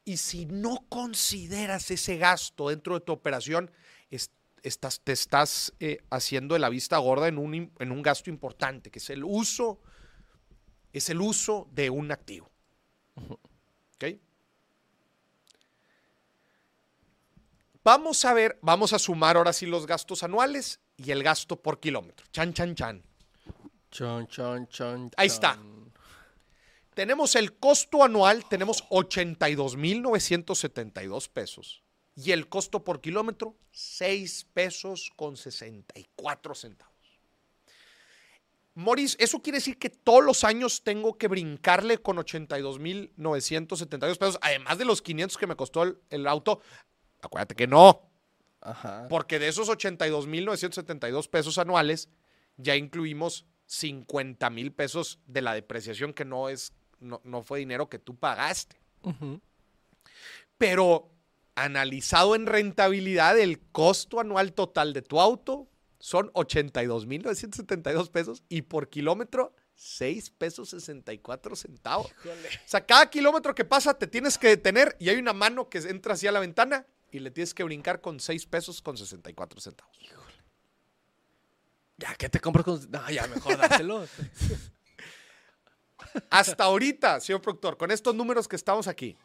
[0.05, 3.70] Y si no consideras ese gasto dentro de tu operación,
[4.11, 4.31] es-
[4.62, 8.90] estás, te estás eh, haciendo de la vista gorda en un, en un gasto importante,
[8.90, 9.81] que es el uso,
[10.92, 12.50] es el uso de un activo.
[13.96, 14.05] ¿Ok?
[17.83, 21.81] Vamos a ver, vamos a sumar ahora sí los gastos anuales y el gasto por
[21.81, 22.26] kilómetro.
[22.33, 23.03] Chan, chan, chan.
[23.90, 25.11] Chon, chon, chon.
[25.16, 25.59] Ahí está.
[26.94, 31.83] Tenemos el costo anual, tenemos 82.972 pesos.
[32.16, 36.90] Y el costo por kilómetro, 6 pesos con 64 centavos.
[38.74, 44.79] Moris, ¿eso quiere decir que todos los años tengo que brincarle con 82.972 pesos, además
[44.79, 46.61] de los 500 que me costó el, el auto?
[47.20, 48.11] Acuérdate que no,
[48.61, 49.07] Ajá.
[49.09, 52.09] porque de esos 82.972 pesos anuales
[52.57, 57.89] ya incluimos 50 mil pesos de la depreciación que no es no, no fue dinero
[57.89, 58.77] que tú pagaste.
[60.59, 61.09] Pero
[61.55, 65.69] analizado en rentabilidad, el costo anual total de tu auto
[66.01, 72.09] son 82.972 pesos y por kilómetro 6 pesos 64 centavos.
[72.09, 75.79] O sea, cada kilómetro que pasa te tienes que detener y hay una mano que
[75.79, 79.97] entra hacia la ventana y le tienes que brincar con 6 pesos con 64 centavos.
[82.01, 82.91] Ya, ¿qué te compras con.?
[82.91, 84.05] No, ya, mejor dáselo.
[86.31, 89.19] Hasta ahorita, señor productor, con estos números que estamos aquí,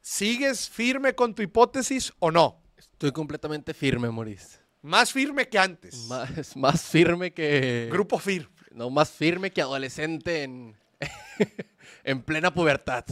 [0.00, 2.60] ¿sigues firme con tu hipótesis o no?
[2.76, 4.58] Estoy completamente firme, Maurice.
[4.82, 5.96] Más firme que antes.
[6.06, 7.88] Más, más firme que.
[7.90, 8.50] Grupo firme.
[8.72, 10.76] No, más firme que adolescente en.
[12.04, 13.06] en plena pubertad.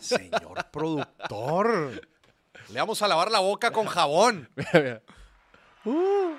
[0.00, 2.08] Señor productor.
[2.70, 4.48] Le vamos a lavar la boca con jabón.
[4.56, 5.02] Mira, mira.
[5.84, 6.36] Uh.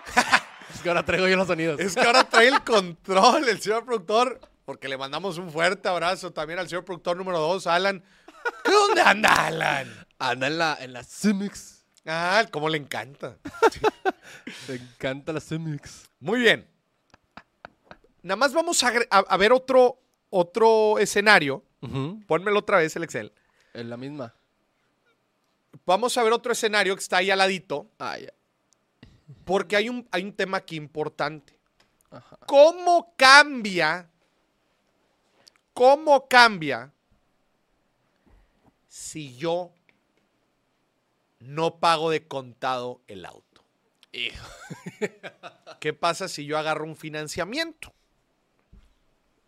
[0.74, 1.80] Es que ahora traigo yo los sonidos.
[1.80, 4.40] Es que ahora trae el control el señor productor.
[4.66, 8.02] Porque le mandamos un fuerte abrazo también al señor productor número 2, Alan.
[8.64, 10.06] ¿Dónde anda Alan?
[10.20, 11.06] Anda en la, en la.
[12.06, 13.38] Ah, cómo le encanta.
[14.68, 16.10] Me encanta la Cemix.
[16.20, 16.68] Muy bien.
[18.22, 21.64] Nada más vamos a, agre- a- a ver otro, otro escenario.
[21.82, 22.22] Ujú.
[22.26, 23.34] Pónmelo otra vez el Excel.
[23.74, 24.34] En la misma.
[25.86, 27.90] Vamos a ver otro escenario que está ahí al ladito.
[28.00, 28.32] Ah, ya.
[29.46, 31.58] Porque hay un, hay un tema aquí importante.
[32.12, 32.38] Ajá.
[32.46, 34.10] ¿Cómo cambia?
[35.74, 36.92] ¿Cómo cambia
[38.88, 39.72] si yo
[41.40, 43.64] no pago de contado el auto?
[44.12, 44.48] Hijo.
[45.80, 47.92] ¿Qué pasa si yo agarro un financiamiento?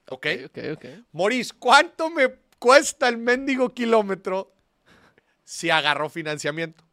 [0.09, 0.27] ¿Ok?
[0.45, 0.85] Ok, ok.
[1.11, 4.51] Moris, ¿cuánto me cuesta el mendigo kilómetro
[5.43, 6.84] si agarro financiamiento?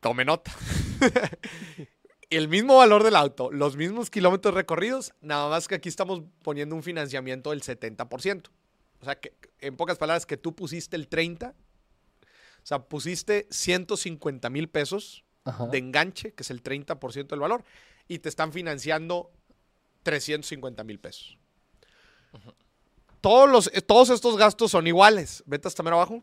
[0.00, 0.52] Tome nota.
[2.30, 6.74] el mismo valor del auto, los mismos kilómetros recorridos, nada más que aquí estamos poniendo
[6.74, 8.48] un financiamiento del 70%.
[9.00, 14.50] O sea, que en pocas palabras, que tú pusiste el 30%, o sea, pusiste 150
[14.50, 15.66] mil pesos Ajá.
[15.66, 17.64] de enganche, que es el 30% del valor,
[18.08, 19.30] y te están financiando
[20.02, 21.38] 350 mil pesos.
[23.20, 25.42] Todos, los, todos estos gastos son iguales.
[25.46, 26.22] Vete hasta mero abajo.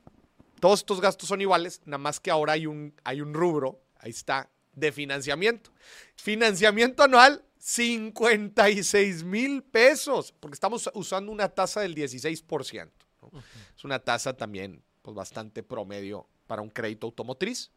[0.59, 4.11] Todos estos gastos son iguales, nada más que ahora hay un, hay un rubro, ahí
[4.11, 5.71] está, de financiamiento.
[6.15, 12.89] Financiamiento anual, 56 mil pesos, porque estamos usando una tasa del 16%.
[13.21, 13.31] ¿no?
[13.75, 17.71] Es una tasa también pues, bastante promedio para un crédito automotriz.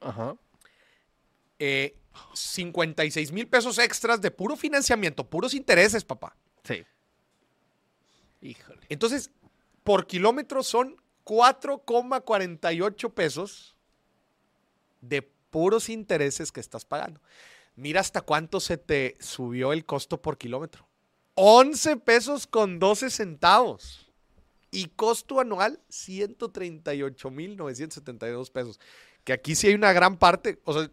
[0.00, 0.36] Ajá.
[1.58, 1.96] Eh,
[2.34, 6.36] 56 mil pesos extras de puro financiamiento, puros intereses, papá.
[6.64, 6.84] Sí.
[8.40, 8.80] Híjole.
[8.88, 9.30] Entonces,
[9.84, 13.76] por kilómetro son 4,48 pesos
[15.00, 17.20] de puros intereses que estás pagando.
[17.76, 20.86] Mira hasta cuánto se te subió el costo por kilómetro.
[21.34, 24.06] 11 pesos con 12 centavos.
[24.70, 28.78] Y costo anual, 138,972 pesos.
[29.24, 30.90] Que aquí sí hay una gran parte, o sea,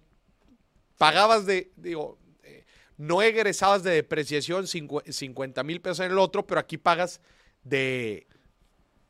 [0.98, 2.66] pagabas de, digo, eh,
[2.98, 7.22] no egresabas de depreciación 50 mil pesos en el otro, pero aquí pagas
[7.64, 8.26] de,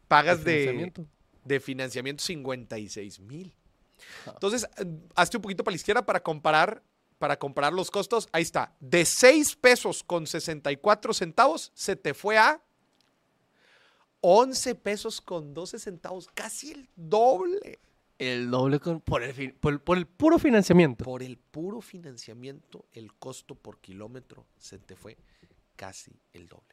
[0.08, 1.06] pagas de, financiamiento.
[1.44, 3.54] de financiamiento 56 mil.
[4.28, 6.84] Entonces, eh, hazte un poquito para la izquierda para comparar,
[7.18, 8.30] para comparar los costos.
[8.32, 8.76] Ahí está.
[8.80, 12.62] De 6 pesos con 64 centavos se te fue a
[14.22, 16.28] 11 pesos con 12 centavos.
[16.34, 17.80] Casi el doble.
[18.20, 21.04] El doble con, por, el, fin- por, el- por el puro financiamiento.
[21.06, 25.18] Por el puro financiamiento, el costo por kilómetro se te fue
[25.76, 26.66] casi el doble.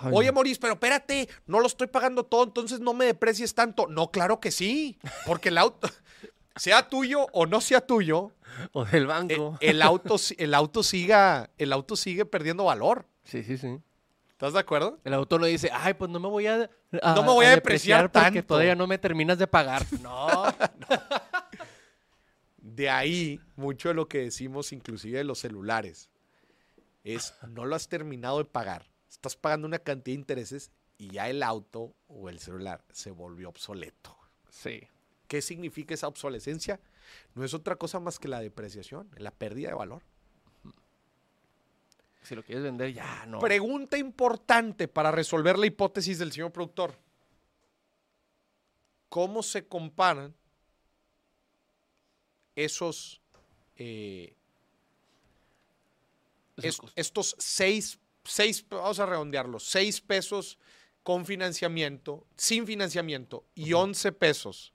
[0.00, 0.34] Ay, Oye, no.
[0.34, 3.86] Maurice, pero espérate, no lo estoy pagando todo, entonces no me deprecies tanto.
[3.86, 5.88] No, claro que sí, porque el auto,
[6.56, 8.32] sea tuyo o no sea tuyo,
[8.72, 9.56] O del eh, banco.
[9.60, 13.06] el auto, el auto siga, el auto sigue perdiendo valor.
[13.24, 13.78] sí, sí, sí.
[14.30, 15.00] ¿Estás de acuerdo?
[15.02, 18.08] El autor no dice, ay, pues no me voy a, No me voy a depreciar
[18.12, 18.44] porque tanto".
[18.46, 19.84] todavía no me terminas de pagar.
[20.00, 20.28] No.
[22.58, 26.08] De ahí, mucho de lo que decimos, inclusive de los celulares,
[27.02, 28.86] es no lo has terminado de pagar.
[29.18, 33.48] Estás pagando una cantidad de intereses y ya el auto o el celular se volvió
[33.48, 34.16] obsoleto.
[34.50, 34.80] sí.
[35.26, 36.80] ¿Qué significa esa obsolescencia?
[37.34, 40.02] No es otra cosa más que la depreciación, la pérdida de valor.
[42.22, 43.38] Si lo quieres vender, ya no.
[43.38, 46.94] Pregunta importante para resolver la hipótesis del señor productor.
[49.10, 50.34] ¿Cómo se comparan
[52.56, 53.20] esos,
[53.76, 54.34] eh,
[56.56, 57.98] es- estos seis,
[58.28, 60.58] seis, vamos a redondearlos, seis pesos
[61.02, 64.74] con financiamiento, sin financiamiento y 11 pesos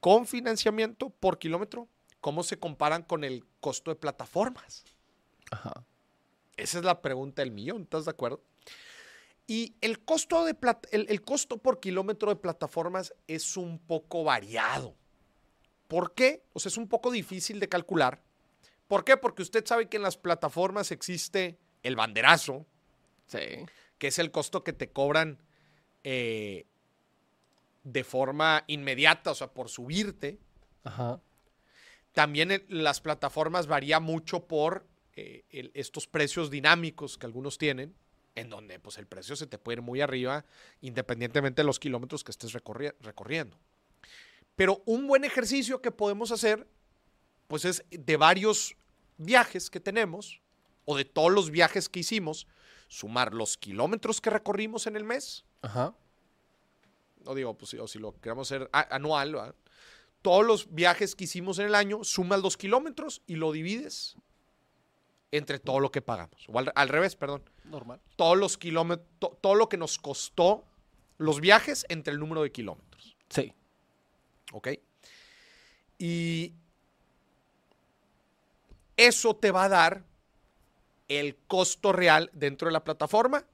[0.00, 1.88] con financiamiento por kilómetro?
[2.20, 4.84] ¿Cómo se comparan con el costo de plataformas?
[5.50, 5.84] Ajá.
[6.56, 8.42] Esa es la pregunta del millón, ¿estás de acuerdo?
[9.46, 10.56] Y el costo, de
[10.92, 14.94] el costo por kilómetro de plataformas es un poco variado.
[15.88, 16.42] ¿Por qué?
[16.54, 18.22] O sea, es un poco difícil de calcular.
[18.88, 19.16] ¿Por qué?
[19.16, 22.66] Porque usted sabe que en las plataformas existe el banderazo,
[23.26, 23.38] Sí.
[23.98, 25.38] que es el costo que te cobran
[26.02, 26.66] eh,
[27.84, 30.38] de forma inmediata, o sea, por subirte.
[30.84, 31.20] Ajá.
[32.12, 37.94] También el- las plataformas varía mucho por eh, el- estos precios dinámicos que algunos tienen,
[38.34, 40.44] en donde pues el precio se te puede ir muy arriba
[40.80, 43.56] independientemente de los kilómetros que estés recorri- recorriendo.
[44.56, 46.66] Pero un buen ejercicio que podemos hacer,
[47.46, 48.76] pues es de varios
[49.18, 50.40] viajes que tenemos,
[50.84, 52.46] o de todos los viajes que hicimos,
[52.88, 55.94] sumar los kilómetros que recorrimos en el mes, Ajá.
[57.24, 59.54] no digo, pues, o si lo queremos hacer anual, ¿verdad?
[60.22, 64.16] todos los viajes que hicimos en el año, sumas los kilómetros y lo divides
[65.32, 66.46] entre todo lo que pagamos.
[66.48, 67.42] O al, al revés, perdón.
[67.64, 68.00] Normal.
[68.16, 70.64] Todos los kilómetros, to- todo lo que nos costó
[71.18, 73.16] los viajes entre el número de kilómetros.
[73.28, 73.52] Sí.
[74.52, 74.68] ¿Ok?
[75.98, 76.52] Y
[78.96, 80.04] eso te va a dar
[81.08, 83.44] el costo real dentro de la plataforma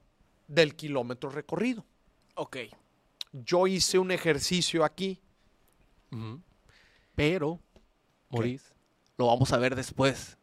[0.47, 1.85] del kilómetro recorrido.
[2.35, 2.57] Ok.
[3.31, 5.21] Yo hice un ejercicio aquí
[7.15, 7.59] Pero,
[8.29, 8.73] Maurice,
[9.17, 10.37] lo vamos a ver después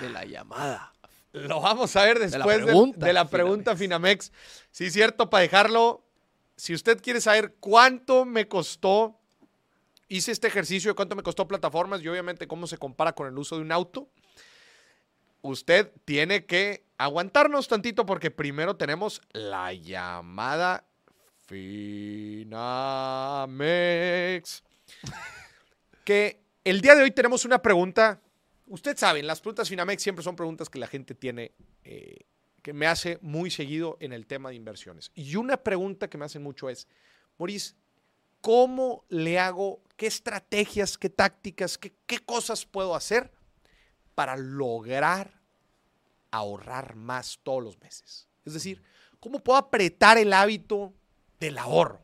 [0.00, 0.92] de la llamada.
[1.32, 4.32] Lo vamos a ver la después de, pregunta, de la pregunta Finamex.
[4.70, 6.04] Sí, cierto, para dejarlo.
[6.56, 9.20] Si usted quiere saber cuánto me costó,
[10.08, 13.38] hice este ejercicio de cuánto me costó plataformas y obviamente cómo se compara con el
[13.38, 14.08] uso de un auto,
[15.42, 20.84] usted tiene que aguantarnos tantito porque primero tenemos la llamada
[21.46, 22.54] Finamex.
[26.04, 28.20] Que el día de hoy tenemos una pregunta
[28.68, 31.52] Usted sabe, las preguntas Finamex siempre son preguntas que la gente tiene,
[31.84, 32.18] eh,
[32.62, 35.10] que me hace muy seguido en el tema de inversiones.
[35.14, 36.86] Y una pregunta que me hacen mucho es,
[37.38, 37.74] Maurice,
[38.42, 43.32] ¿cómo le hago, qué estrategias, qué tácticas, qué cosas puedo hacer
[44.18, 45.30] para lograr
[46.32, 48.26] ahorrar más todos los meses?
[48.44, 48.82] Es decir,
[49.20, 50.92] ¿cómo puedo apretar el hábito
[51.38, 52.02] del ahorro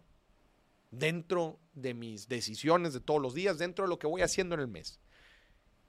[0.92, 4.61] dentro de mis decisiones de todos los días, dentro de lo que voy haciendo en
[4.61, 5.00] el mes?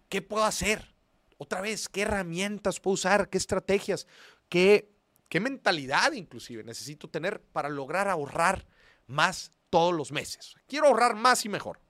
[0.10, 0.96] ¿Qué puedo hacer?
[1.38, 4.08] otra vez, qué herramientas puedo usar, qué estrategias,
[4.50, 4.90] qué,
[5.30, 8.66] qué mentalidad inclusive necesito tener para lograr ahorrar
[9.08, 10.56] más todos los meses.
[10.68, 11.85] Quiero ahorrar más y mejor.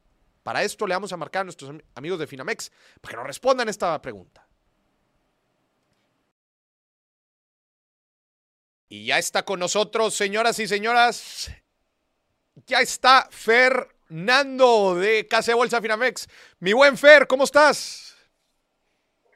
[0.46, 3.68] Para esto le vamos a marcar a nuestros amigos de Finamex para que nos respondan
[3.68, 4.48] esta pregunta.
[8.88, 11.52] Y ya está con nosotros, señoras y señoras.
[12.68, 16.28] Ya está Fernando de Casa de Bolsa Finamex.
[16.60, 18.16] Mi buen Fer, ¿cómo estás?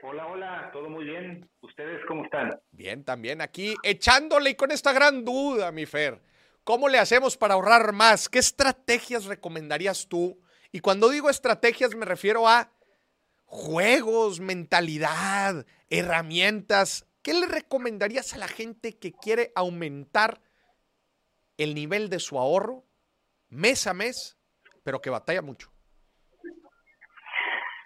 [0.03, 1.49] Hola, hola, todo muy bien.
[1.61, 2.61] ¿Ustedes cómo están?
[2.69, 6.21] Bien, también aquí echándole y con esta gran duda, mi Fer.
[6.63, 8.29] ¿Cómo le hacemos para ahorrar más?
[8.29, 10.39] ¿Qué estrategias recomendarías tú?
[10.71, 12.71] Y cuando digo estrategias me refiero a
[13.45, 17.07] juegos, mentalidad, herramientas.
[17.23, 20.41] ¿Qué le recomendarías a la gente que quiere aumentar
[21.57, 22.83] el nivel de su ahorro
[23.49, 24.37] mes a mes,
[24.83, 25.71] pero que batalla mucho?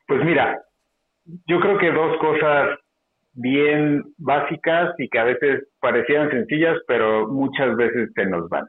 [0.07, 0.61] Pues mira,
[1.25, 2.77] yo creo que dos cosas
[3.31, 8.67] bien básicas y que a veces parecían sencillas, pero muchas veces se nos van.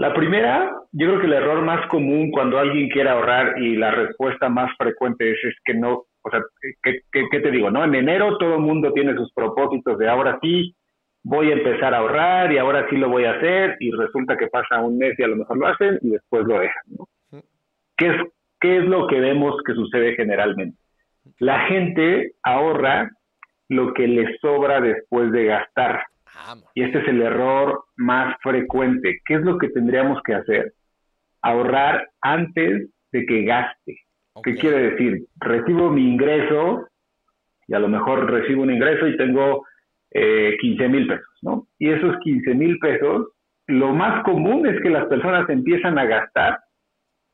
[0.00, 3.90] La primera, yo creo que el error más común cuando alguien quiere ahorrar y la
[3.90, 6.40] respuesta más frecuente es, es que no, o sea,
[6.82, 7.70] ¿qué, te digo?
[7.70, 10.74] no En enero todo el mundo tiene sus propósitos de ahora sí
[11.22, 14.46] voy a empezar a ahorrar y ahora sí lo voy a hacer y resulta que
[14.46, 16.82] pasa un mes y a lo mejor lo hacen y después lo dejan.
[16.96, 17.06] ¿no?
[17.98, 18.16] ¿Qué, es,
[18.58, 20.78] ¿Qué es lo que vemos que sucede generalmente?
[21.40, 23.10] La gente ahorra
[23.68, 26.04] lo que le sobra después de gastar.
[26.74, 29.20] Y este es el error más frecuente.
[29.24, 30.72] ¿Qué es lo que tendríamos que hacer?
[31.42, 33.98] Ahorrar antes de que gaste.
[34.42, 35.26] ¿Qué quiere decir?
[35.36, 36.88] Recibo mi ingreso
[37.66, 39.64] y a lo mejor recibo un ingreso y tengo
[40.12, 41.66] eh, 15 mil pesos, ¿no?
[41.78, 43.28] Y esos 15 mil pesos,
[43.66, 46.58] lo más común es que las personas empiezan a gastar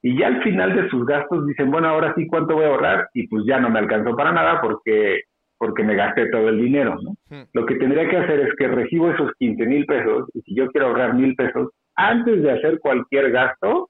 [0.03, 3.09] y ya al final de sus gastos dicen, bueno, ahora sí, ¿cuánto voy a ahorrar?
[3.13, 5.23] Y pues ya no me alcanzó para nada porque,
[5.59, 7.47] porque me gasté todo el dinero, ¿no?
[7.53, 10.69] Lo que tendría que hacer es que recibo esos 15 mil pesos y si yo
[10.69, 13.89] quiero ahorrar mil pesos, antes de hacer cualquier gasto,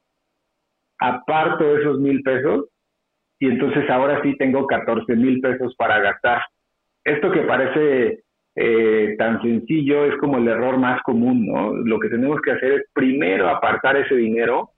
[0.98, 2.66] aparto esos mil pesos
[3.38, 6.42] y entonces ahora sí tengo 14 mil pesos para gastar.
[7.04, 8.20] Esto que parece
[8.54, 11.74] eh, tan sencillo es como el error más común, ¿no?
[11.74, 14.70] Lo que tenemos que hacer es primero apartar ese dinero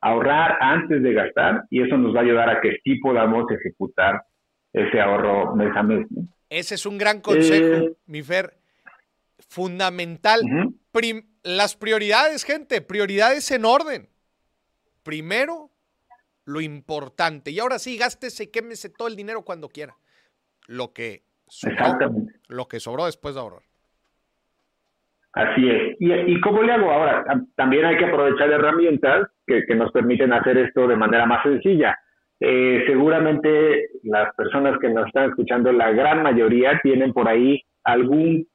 [0.00, 4.22] ahorrar antes de gastar y eso nos va a ayudar a que sí podamos ejecutar
[4.72, 6.06] ese ahorro mes a mes.
[6.48, 8.54] Ese es un gran consejo, eh, mi Fer.
[9.48, 10.40] Fundamental.
[11.42, 14.08] las prioridades, gente, prioridades en orden.
[15.02, 15.70] Primero,
[16.44, 17.50] lo importante.
[17.50, 19.96] Y ahora sí, gástese y quémese todo el dinero cuando quiera.
[20.66, 21.22] Lo que
[22.48, 23.62] lo que sobró después de ahorrar.
[25.32, 25.96] Así es.
[26.00, 27.24] ¿Y, ¿Y cómo le hago ahora?
[27.56, 31.98] También hay que aprovechar herramientas que, nos permiten hacer esto de manera más sencilla.
[32.40, 38.46] Eh, seguramente las personas que nos están escuchando, la gran mayoría tienen por ahí algún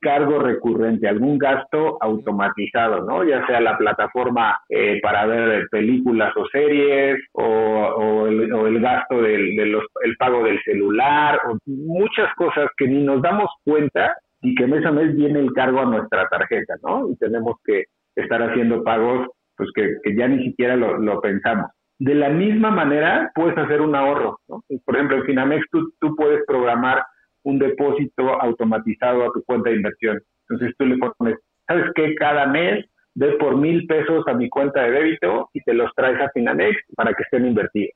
[0.00, 3.24] cargo recurrente, algún gasto automatizado, ¿no?
[3.24, 9.62] Ya sea la plataforma eh, para ver películas o series, o, el, gasto del de
[10.04, 14.84] el pago del celular, o muchas cosas que ni nos damos cuenta y que mes
[14.86, 17.10] a mes viene el cargo a nuestra tarjeta, ¿no?
[17.10, 21.66] Y tenemos que estar haciendo pagos pues que, ya ni siquiera lo, pensamos.
[21.98, 24.38] De la misma manera, puedes hacer un ahorro.
[24.46, 27.04] Por ejemplo, en Finamex tú, tú puedes programar
[27.42, 30.20] un depósito automatizado a tu cuenta de inversión.
[30.48, 32.14] Entonces tú le pones, ¿sabes qué?
[32.14, 32.84] Cada mes
[33.14, 36.76] ve por mil pesos a mi cuenta de débito y te los traes a Finamex
[36.94, 37.94] para que estén invertidos.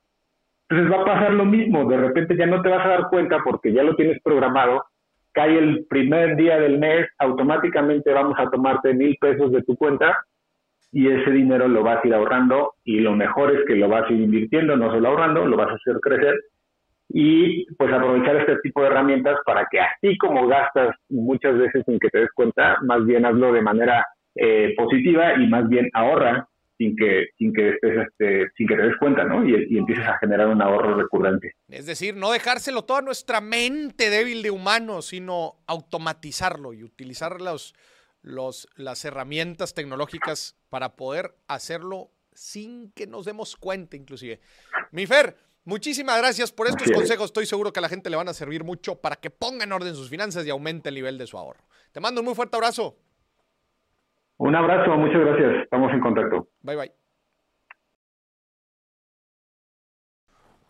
[0.68, 3.42] Entonces va a pasar lo mismo, de repente ya no te vas a dar cuenta
[3.44, 4.82] porque ya lo tienes programado
[5.32, 10.24] cae el primer día del mes, automáticamente vamos a tomarte mil pesos de tu cuenta
[10.92, 14.08] y ese dinero lo vas a ir ahorrando y lo mejor es que lo vas
[14.08, 16.38] a ir invirtiendo, no solo ahorrando, lo vas a hacer crecer
[17.08, 21.98] y pues aprovechar este tipo de herramientas para que así como gastas muchas veces sin
[21.98, 26.46] que te des cuenta, más bien hazlo de manera eh, positiva y más bien ahorra
[26.76, 29.46] sin que, sin que, este, sin que te des cuenta, ¿no?
[29.46, 31.52] Y, y, empieces a generar un ahorro recurrente.
[31.68, 37.40] Es decir, no dejárselo todo a nuestra mente débil de humano, sino automatizarlo y utilizar
[37.40, 37.74] los,
[38.22, 44.40] los, las herramientas tecnológicas para poder hacerlo sin que nos demos cuenta, inclusive.
[44.90, 47.26] Mi Fer, muchísimas gracias por estos consejos.
[47.26, 49.72] Estoy seguro que a la gente le van a servir mucho para que ponga en
[49.72, 51.64] orden sus finanzas y aumente el nivel de su ahorro.
[51.92, 52.96] Te mando un muy fuerte abrazo.
[54.38, 55.64] Un abrazo, muchas gracias.
[55.64, 56.48] Estamos en contacto.
[56.62, 56.92] Bye bye.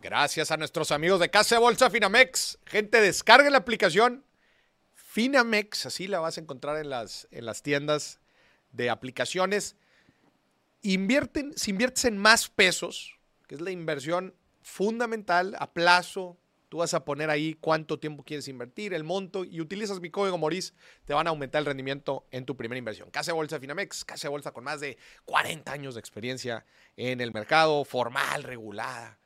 [0.01, 2.59] Gracias a nuestros amigos de Casa de Bolsa Finamex.
[2.65, 4.25] Gente, descargue la aplicación
[5.13, 8.19] Finamex, así la vas a encontrar en las, en las tiendas
[8.71, 9.75] de aplicaciones.
[10.81, 14.33] Invierten, si inviertes en más pesos, que es la inversión
[14.63, 19.61] fundamental a plazo, Tú vas a poner ahí cuánto tiempo quieres invertir, el monto y
[19.61, 20.73] utilizas mi código Moris,
[21.05, 23.11] te van a aumentar el rendimiento en tu primera inversión.
[23.11, 26.65] Casa Bolsa Finamex, casa de bolsa con más de 40 años de experiencia
[26.97, 29.19] en el mercado, formal, regulada.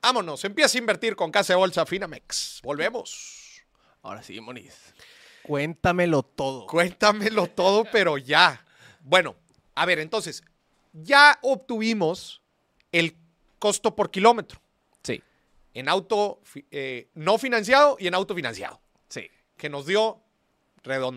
[0.00, 2.60] Vámonos, empieza a invertir con Casa Bolsa Finamex.
[2.62, 3.49] Volvemos.
[4.02, 4.94] Ahora sí, Moniz.
[5.42, 6.66] Cuéntamelo todo.
[6.66, 8.64] Cuéntamelo todo, pero ya.
[9.00, 9.36] Bueno,
[9.74, 10.42] a ver, entonces,
[10.92, 12.42] ya obtuvimos
[12.92, 13.16] el
[13.58, 14.60] costo por kilómetro
[15.02, 15.22] Sí,
[15.74, 16.40] en auto
[16.70, 19.30] eh, no financiado y en auto financiado, sí.
[19.56, 20.20] que nos dio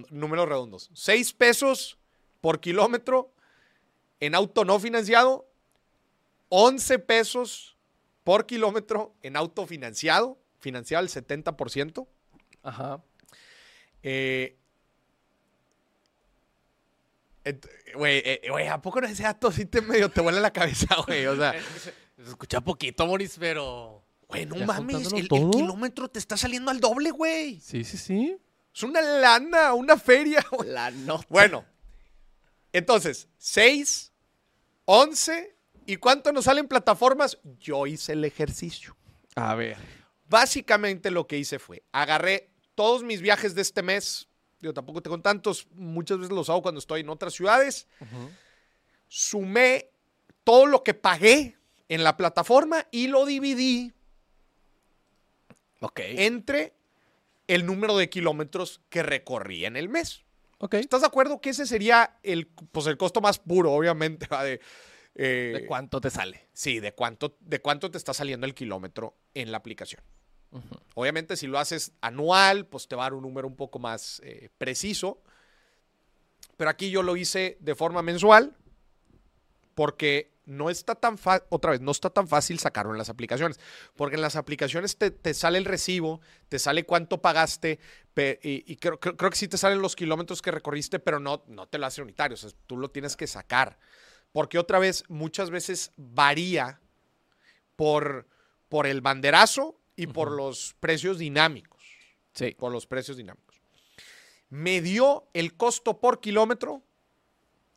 [0.09, 0.89] números redondos.
[0.93, 1.97] 6 pesos
[2.41, 3.34] por kilómetro
[4.19, 5.47] en auto no financiado,
[6.49, 7.77] 11 pesos
[8.23, 12.07] por kilómetro en auto financiado, financiado al 70%.
[12.64, 13.03] Ajá.
[14.01, 14.57] Eh,
[17.95, 20.95] Güey, eh, güey, ¿a poco no ese dato sí te medio te vuela la cabeza,
[21.05, 21.26] güey?
[21.26, 21.53] O sea,
[22.18, 24.03] Se escucha poquito, Moris, pero.
[24.28, 27.59] güey, no mames, el, kilómetro te está saliendo al doble, güey.
[27.59, 28.38] Sí, sí, sí.
[28.74, 30.70] Es una lana, una feria, güey.
[30.70, 31.26] La nota.
[31.30, 31.66] Bueno,
[32.72, 34.11] entonces, 6,
[34.86, 35.55] 11,
[35.86, 37.38] ¿y cuánto nos salen plataformas?
[37.59, 38.95] Yo hice el ejercicio.
[39.36, 39.78] A ver.
[40.30, 44.28] Básicamente lo que hice fue, agarré todos mis viajes de este mes,
[44.61, 47.88] yo tampoco tengo tantos, muchas veces los hago cuando estoy en otras ciudades,
[49.07, 49.89] sumé
[50.43, 51.57] todo lo que pagué
[51.89, 53.93] en la plataforma y lo dividí
[55.97, 56.74] entre
[57.47, 60.24] el número de kilómetros que recorrí en el mes.
[60.71, 64.28] ¿Estás de acuerdo que ese sería el, pues el costo más puro, obviamente?
[64.43, 64.61] De,
[65.15, 66.47] eh, ¿De cuánto te sale?
[66.53, 70.01] Sí, de cuánto, de cuánto te está saliendo el kilómetro en la aplicación.
[70.95, 74.22] Obviamente, si lo haces anual, pues te va a dar un número un poco más
[74.24, 75.22] eh, preciso.
[76.58, 78.56] Pero aquí yo lo hice de forma mensual
[79.76, 83.60] porque no está tan fácil, otra vez, no está tan fácil sacarlo en las aplicaciones.
[83.95, 87.80] Porque en las aplicaciones te, te sale el recibo, te sale cuánto pagaste
[88.16, 91.43] y, y creo, creo- creo que sí te salen los kilómetros que recorriste, pero no,
[91.47, 92.36] no te lo hace unitario.
[92.36, 93.80] O sea, tú lo tienes que sacar.
[94.32, 96.82] Porque otra vez, muchas veces varía
[97.76, 98.28] por,
[98.70, 101.82] por el banderazo y por los precios dinámicos.
[102.34, 102.52] Sí.
[102.58, 103.62] Por los precios dinámicos.
[104.50, 106.82] Me dio el costo por kilómetro.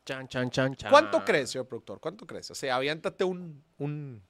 [0.04, 0.90] Chan, chan, chan, chan.
[0.90, 2.00] ¿Cuánto crees, señor productor?
[2.00, 2.50] ¿Cuánto crees?
[2.50, 4.22] O sea, aviéntate un, un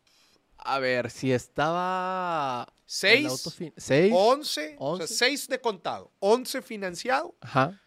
[0.58, 2.66] A ver, si estaba.
[2.68, 4.12] el 6, autofin- ¿Seis?
[4.16, 5.14] 11, o sea, Once.
[5.14, 7.34] 6 de contado, 11 financiado.
[7.40, 7.80] Ajá.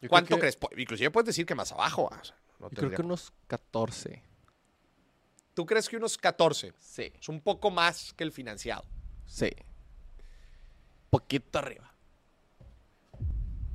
[0.00, 0.58] Yo ¿Cuánto que- crees?
[0.58, 2.08] Pu- Inclusive puedes decir que más abajo.
[2.12, 4.22] ah, o sea, no Yo creo que unos 14.
[5.54, 6.72] ¿Tú crees que unos 14?
[6.78, 7.12] Sí.
[7.18, 8.84] Es un poco más que el financiado.
[9.26, 9.50] Sí.
[11.10, 11.92] Poquito arriba.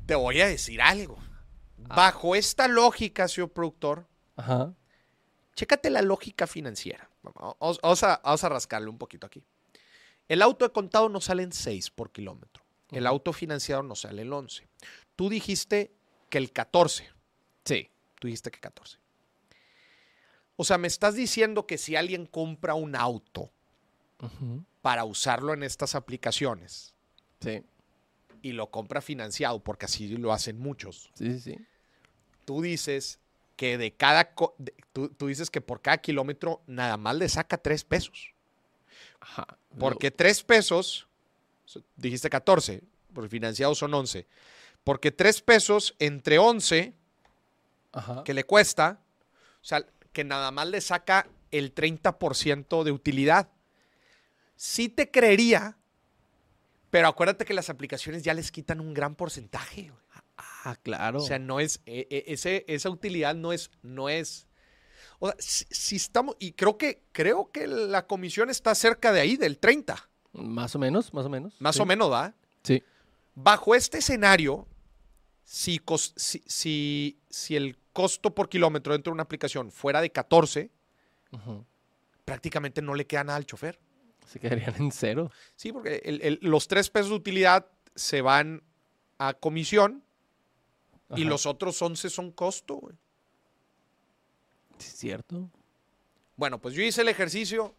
[0.06, 1.18] Te voy a decir algo.
[1.90, 1.96] Ah.
[1.96, 4.06] Bajo esta lógica, señor productor,
[4.36, 4.74] Ajá.
[5.56, 7.10] chécate la lógica financiera.
[7.24, 9.44] Vamos, vamos a, vamos a rascarle un poquito aquí.
[10.28, 12.64] El auto de contado nos sale en 6 por kilómetro.
[12.92, 14.68] El auto financiado nos sale en 11.
[15.16, 15.92] Tú dijiste
[16.30, 17.10] que el 14.
[17.66, 17.90] Sí.
[18.20, 19.00] Tú dijiste que 14.
[20.62, 23.50] O sea, me estás diciendo que si alguien compra un auto
[24.82, 26.94] para usarlo en estas aplicaciones
[27.40, 27.64] Sí.
[28.42, 31.66] y lo compra financiado, porque así lo hacen muchos, Sí, sí, sí.
[32.44, 33.20] tú dices
[33.56, 37.58] que de cada, de- tú, tú dices que por cada kilómetro nada más le saca
[37.58, 38.34] 3 pesos.
[39.22, 39.48] Ajá.
[39.80, 41.08] Porque 3 pesos,
[41.64, 42.84] so- dijiste 14,
[43.14, 44.28] porque financiados son 11.
[44.84, 46.94] Porque 3 pesos entre 11
[47.94, 48.26] Ajá.
[48.26, 49.00] que le cuesta,
[49.62, 49.86] o sea,
[50.20, 53.48] que nada más le saca el 30% de utilidad.
[54.58, 55.78] Sí te creería,
[56.90, 59.84] pero acuérdate que las aplicaciones ya les quitan un gran porcentaje.
[59.84, 60.02] güey.
[60.66, 61.20] Ah, claro.
[61.20, 64.46] O sea, no es, e- e- ese, esa utilidad no es, no es.
[65.20, 69.22] O sea, si, si estamos, y creo que, creo que la comisión está cerca de
[69.22, 71.54] ahí, del 30, más o menos, más o menos.
[71.62, 71.82] más sí.
[71.82, 72.36] o menos, ¿va?
[72.64, 72.84] Sí.
[73.36, 74.68] Bajo este escenario,
[75.46, 75.80] si,
[76.18, 80.70] si, si- si el costo por kilómetro dentro de una aplicación fuera de 14,
[81.32, 81.66] Ujú.
[82.26, 83.80] prácticamente no le queda nada al chofer.
[84.28, 85.32] Se quedarían en cero.
[85.56, 88.62] Sí, porque el- el- los 3 pesos de utilidad se van
[89.18, 90.04] a comisión
[91.16, 92.76] y los otros 11 son costo.
[92.76, 92.96] güey.
[94.80, 95.50] Es cierto.
[96.38, 97.76] Bueno, pues yo hice el ejercicio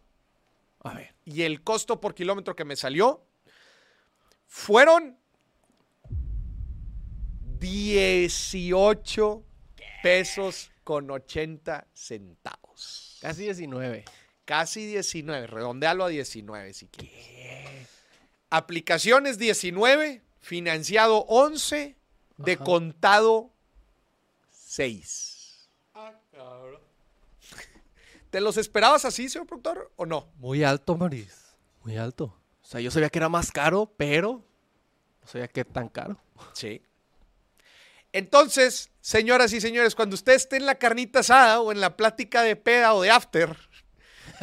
[0.83, 1.15] A ver.
[1.25, 3.23] y el costo por kilómetro que me salió
[4.45, 5.17] fueron
[7.59, 9.43] 18
[10.01, 13.17] pesos con 80 centavos.
[13.21, 14.05] Casi 19.
[14.45, 17.87] Casi 19, redondealo a 19 si quieres.
[18.49, 21.95] Aplicaciones 19, financiado 11,
[22.37, 22.63] de Ajá.
[22.63, 23.51] contado
[24.51, 25.69] 6.
[28.29, 30.29] ¿Te los esperabas así, señor productor, o no?
[30.37, 31.53] Muy alto, Maris.
[31.83, 32.33] Muy alto.
[32.63, 34.41] O sea, yo sabía que era más caro, pero
[35.21, 36.17] no sabía que tan caro.
[36.53, 36.81] Sí.
[38.13, 42.43] Entonces, señoras y señores, cuando usted esté en la carnita asada o en la plática
[42.43, 43.57] de peda o de after,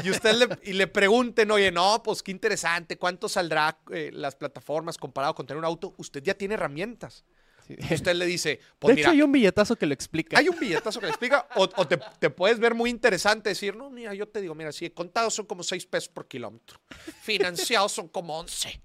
[0.03, 4.37] y usted le, y le pregunten, oye, no, pues qué interesante, ¿cuánto saldrá eh, las
[4.37, 5.95] plataformas comparado con tener un auto?
[5.99, 7.25] Usted ya tiene herramientas.
[7.67, 7.77] Sí.
[7.93, 10.39] Usted le dice, pues de mira, hecho, hay un billetazo que lo explica.
[10.39, 13.77] hay un billetazo que le explica, o, o te, te puedes ver muy interesante, decir,
[13.77, 16.81] no, mira, yo te digo, mira, si contados son como 6 pesos por kilómetro,
[17.21, 18.81] financiados son como 11,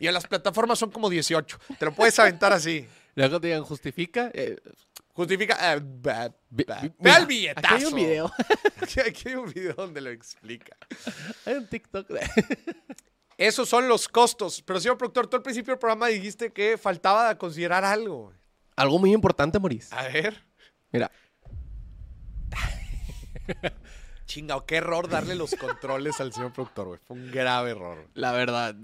[0.00, 1.58] y en las plataformas son como 18.
[1.78, 2.86] Te lo puedes aventar así.
[3.16, 4.30] Luego te digan, justifica.
[4.34, 4.56] eh,
[5.12, 5.74] Justifica.
[5.74, 7.74] eh, vi- Ve mira, al billetazo.
[7.74, 8.32] Aquí hay un video.
[8.82, 10.76] Aquí, aquí hay un video donde lo explica.
[11.46, 12.08] hay un TikTok.
[13.36, 14.60] Esos son los costos.
[14.62, 18.32] Pero, señor productor, tú al principio del programa dijiste que faltaba considerar algo.
[18.76, 19.94] Algo muy importante, Maurice.
[19.94, 20.44] A ver.
[20.90, 21.10] Mira,
[24.26, 27.00] Chingao, qué error darle los controles al señor productor, güey.
[27.04, 28.08] Fue un grave error.
[28.14, 28.74] la verdad.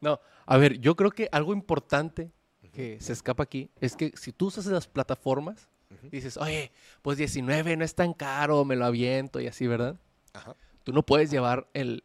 [0.00, 2.30] no, a ver, yo creo que algo importante
[2.72, 5.68] que se escapa aquí es que si tú usas las plataformas,
[6.10, 6.70] dices, oye,
[7.02, 9.98] pues 19 no es tan caro, me lo aviento y así, ¿verdad?
[10.32, 10.54] Ajá.
[10.84, 12.04] Tú no puedes llevar el,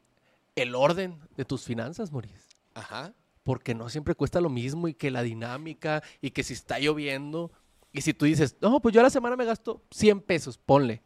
[0.55, 2.47] el orden de tus finanzas, Maurice.
[2.73, 3.13] Ajá.
[3.43, 7.51] Porque no siempre cuesta lo mismo y que la dinámica y que si está lloviendo
[7.93, 11.01] y si tú dices, no, pues yo a la semana me gasto 100 pesos, ponle.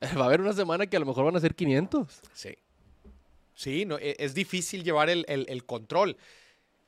[0.18, 2.20] Va a haber una semana que a lo mejor van a ser 500.
[2.34, 2.56] Sí.
[3.54, 6.16] Sí, no, e- es difícil llevar el, el- el control.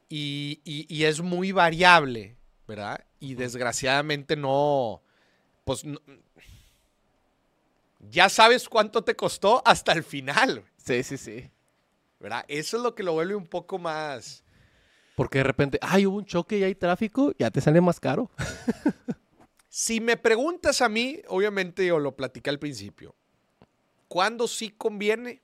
[0.09, 2.37] Y, y- y es muy variable,
[2.67, 3.05] ¿verdad?
[3.21, 5.03] Y desgraciadamente no.
[5.65, 6.01] Pues no-
[8.11, 11.51] ya sabes cuánto te costó hasta el final, Sí, sí, sí.
[12.21, 12.45] ¿verdad?
[12.49, 14.43] Eso es lo que lo vuelve un poco más.
[15.17, 18.31] Porque de repente, ay, hubo un choque y hay tráfico, ya te sale más caro.
[19.71, 23.15] Si me preguntas a mí, obviamente yo lo platicé al principio.
[24.09, 25.43] ¿Cuándo sí conviene?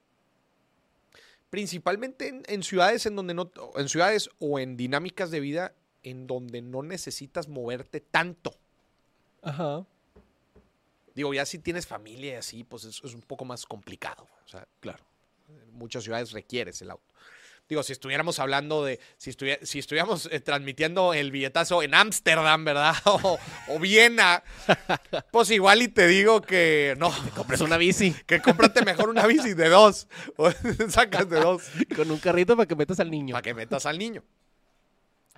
[1.54, 6.26] Principalmente en, en ciudades en donde no, en ciudades o en dinámicas de vida en
[6.26, 8.52] donde no necesitas moverte tanto.
[9.40, 9.86] Ajá.
[11.14, 14.26] Digo, ya si tienes familia y así, pues es, es un poco más complicado.
[14.44, 15.04] O sea, claro,
[15.48, 17.04] en muchas ciudades requieres el auto.
[17.66, 22.62] Digo, si estuviéramos hablando de, si, estuvi- si estuviéramos eh, transmitiendo el billetazo en Ámsterdam,
[22.64, 22.94] ¿verdad?
[23.06, 23.38] O,
[23.68, 24.42] o Viena,
[25.32, 29.54] pues igual y te digo que no, Compres una bici que cómprate mejor una bici
[29.54, 30.08] de dos.
[30.36, 30.50] O
[30.90, 31.62] sacas de dos
[31.96, 33.32] con un carrito para que metas al niño.
[33.32, 34.22] para que metas al niño.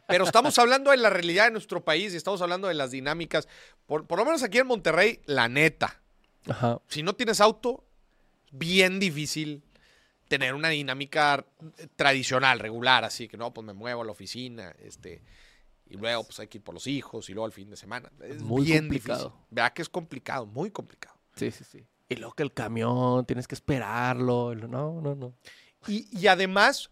[0.09, 3.49] Pero estamos hablando de la realidad de nuestro país y estamos hablando de las dinámicas.
[3.87, 6.01] Por, por lo menos aquí en Monterrey, la neta.
[6.49, 6.81] Ajá.
[6.89, 7.85] si no tienes auto,
[8.53, 9.65] bien difícil
[10.29, 11.45] tener una dinámica
[11.79, 15.23] eh, tradicional, regular, así que no, pues me muevo a la oficina, este,
[15.89, 18.11] y luego pues hay que ir por los hijos y luego al fin de semana.
[18.23, 19.25] Es Muy bien complicado.
[19.31, 19.47] difícil.
[19.51, 20.47] ¿Verdad que es complicado?
[20.47, 21.17] Muy complicado.
[21.37, 21.85] Sí, sí, sí.
[22.09, 24.55] Y luego que el camión, tienes que esperarlo.
[24.55, 25.33] No, no, no.
[25.89, 26.91] Y, y además,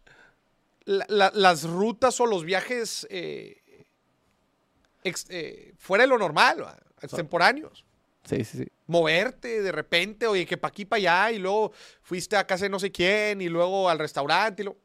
[0.84, 3.62] la- la- las rutas o los viajes eh,
[5.02, 6.64] ex- eh, fuera de lo normal,
[7.00, 7.84] extemporáneos.
[8.24, 8.66] Sí, sí, sí.
[8.86, 11.72] moverte de repente, oye, que pa' aquí, pa' allá, y luego
[12.02, 14.80] fuiste a casa de no sé quién, y luego al restaurante, y luego...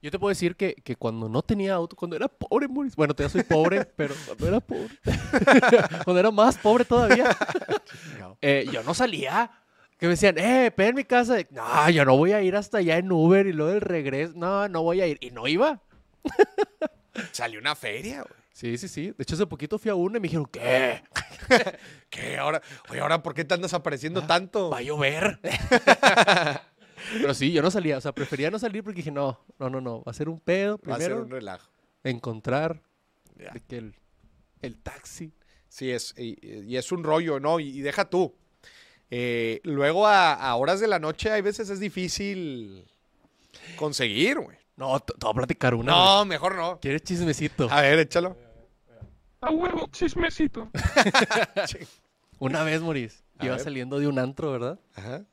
[0.00, 3.14] Yo te puedo decir que, que cuando no tenía auto, cuando era pobre, Maurice, bueno,
[3.14, 4.98] todavía soy pobre, pero cuando era pobre,
[6.04, 7.34] cuando era más pobre todavía,
[8.42, 9.50] eh, yo no salía.
[9.98, 11.38] Que me decían, eh, ven en mi casa.
[11.50, 14.34] No, yo no voy a ir hasta allá en Uber y luego del regreso.
[14.36, 15.16] No, no voy a ir.
[15.20, 15.80] Y no iba.
[17.32, 18.43] Salió una feria, güey.
[18.54, 19.06] Sí, sí, sí.
[19.10, 21.02] De hecho, hace poquito fui a una y me dijeron, ¿qué?
[22.08, 22.36] ¿Qué?
[22.38, 24.70] Ahora, oye, ahora, ¿por qué te andas apareciendo tanto?
[24.70, 25.40] Va a llover.
[27.20, 27.98] Pero sí, yo no salía.
[27.98, 30.02] O sea, prefería no salir porque dije, no, no, no, no.
[30.04, 30.78] Va a ser un pedo.
[30.88, 31.68] Va a ser Primero, un relajo.
[32.04, 32.80] encontrar
[33.66, 33.94] que el,
[34.62, 35.32] el taxi.
[35.68, 37.58] Sí, es, y, y es un rollo, ¿no?
[37.58, 38.36] Y, y deja tú.
[39.10, 42.84] Eh, luego a, a horas de la noche hay veces es difícil
[43.76, 44.56] conseguir, güey.
[44.76, 45.92] No, te te voy a platicar una.
[45.92, 46.04] güey.
[46.04, 46.78] No, mejor no.
[46.80, 47.68] ¿Quieres chismecito?
[47.70, 48.36] A ver, échalo.
[49.40, 50.70] A huevo, chismecito.
[52.38, 53.64] Una vez, Maurice, A iba ver.
[53.64, 54.80] saliendo de un antro, ¿verdad?
[54.94, 55.24] Ajá.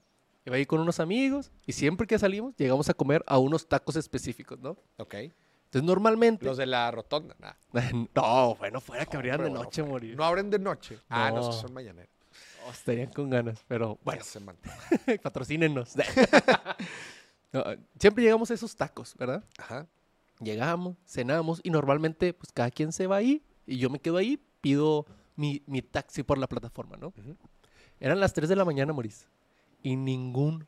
[0.45, 3.95] Iba ahí con unos amigos y siempre que salimos llegamos a comer a unos tacos
[3.95, 4.77] específicos, ¿no?
[4.97, 5.13] Ok.
[5.15, 6.45] Entonces, normalmente...
[6.45, 7.35] Los de la rotonda.
[7.39, 7.53] nah.
[8.15, 10.15] no, bueno, fuera que abrieran de Hombre, noche, bueno, Maurice.
[10.15, 10.99] No abren de noche.
[11.09, 12.11] Ah, no, son mañaneros.
[12.65, 15.19] No, estarían con ganas, pero bueno, Bueno, se mantiene.
[15.19, 15.93] patrocínenos.
[17.53, 17.63] No,
[17.99, 19.43] siempre llegamos a esos tacos, ¿verdad?
[19.57, 19.87] Ajá.
[20.39, 24.39] Llegamos, cenamos y normalmente pues cada quien se va ahí y yo me quedo ahí,
[24.61, 27.07] pido mi, mi taxi por la plataforma, ¿no?
[27.07, 27.35] Ujú.
[27.99, 29.27] Eran las 3 de la mañana, Maurice,
[29.83, 30.65] y ningún,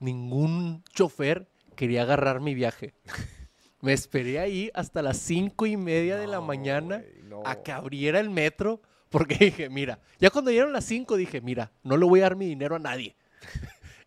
[0.00, 1.46] ningún chofer
[1.76, 2.94] quería agarrar mi viaje.
[3.80, 7.42] Me esperé ahí hasta las cinco y media de la No, mañana güey, no.
[7.46, 11.72] a que abriera el metro porque dije, mira, ya cuando dieron las 5 dije, mira,
[11.82, 13.16] no le voy a dar mi dinero a nadie.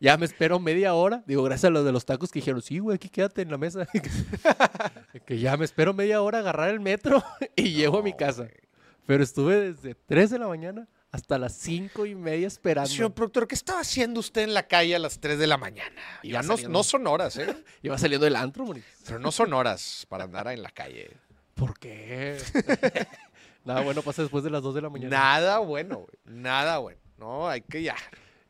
[0.03, 1.23] Ya me espero media hora.
[1.25, 3.57] Digo, gracias a los de los tacos que dijeron, sí, güey, aquí quédate en la
[3.57, 3.87] mesa.
[5.25, 7.23] que ya me espero media hora agarrar el metro
[7.55, 8.49] y llego a mi casa.
[9.05, 12.89] Pero estuve desde 3 de la mañana hasta las 5 y media esperando.
[12.89, 16.01] Señor productor, ¿qué estaba haciendo usted en la calle a las 3 de la mañana?
[16.21, 16.79] Iba Ya no, saliendo.
[16.79, 17.55] no son horas, ¿eh?
[17.81, 18.83] Iba saliendo del antro, Moris.
[19.05, 21.11] Pero no son horas para andar en la calle.
[21.55, 22.39] ¿Por qué?
[23.63, 25.17] Nada bueno pasa después de las 2 de la mañana.
[25.17, 26.17] Nada bueno, güey.
[26.25, 26.99] Nada bueno.
[27.17, 27.95] No, hay que ya.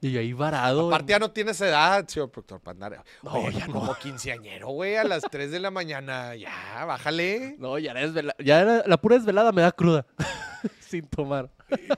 [0.03, 0.87] Y ahí varado.
[0.87, 3.03] Aparte ya no tienes edad, señor productor, para andar.
[3.23, 3.73] No, Oye, ya no.
[3.73, 6.35] como quinceañero, güey, a las 3 de la mañana.
[6.35, 7.55] Ya, bájale.
[7.57, 10.05] No, ya, era desvela- ya era- la pura desvelada me da cruda.
[10.79, 11.49] Sin tomar.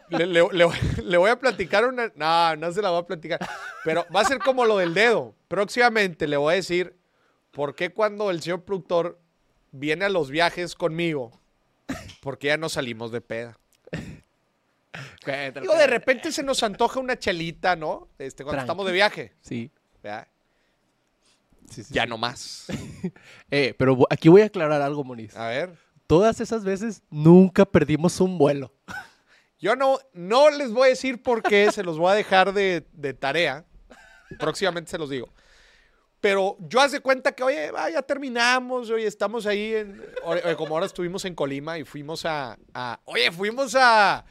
[0.10, 0.68] Le, le- le-
[1.04, 2.12] le voy a platicar una.
[2.16, 3.40] No, no se la voy a platicar.
[3.84, 5.36] Pero va a ser como lo del dedo.
[5.48, 6.96] Próximamente le voy a decir
[7.52, 9.20] por qué cuando el señor productor
[9.72, 11.32] viene a los viajes conmigo,
[12.22, 13.58] por qué ya no salimos de peda.
[15.62, 18.10] Digo, de repente se nos antoja una chelita, ¿no?
[18.18, 18.66] Este, cuando Tranqui.
[18.66, 19.34] estamos de viaje.
[19.42, 19.72] Sí.
[20.04, 20.28] ¿verdad?
[21.70, 22.10] sí, sí, Ya sí.
[22.10, 22.68] no más.
[23.52, 25.36] Eh, pero aquí voy a aclarar algo, Moniz.
[25.38, 25.78] A ver.
[26.08, 28.74] Todas esas veces nunca perdimos un vuelo.
[29.60, 32.86] Yo no, no les voy a decir por qué, se los voy a dejar de,
[32.94, 33.66] de tarea.
[34.40, 35.30] Próximamente se los digo.
[36.20, 40.74] Pero yo hace cuenta que, oye, va, ya terminamos, oye, estamos ahí, en, oye, como
[40.74, 44.26] ahora estuvimos en Colima y fuimos a, a- oye, fuimos a,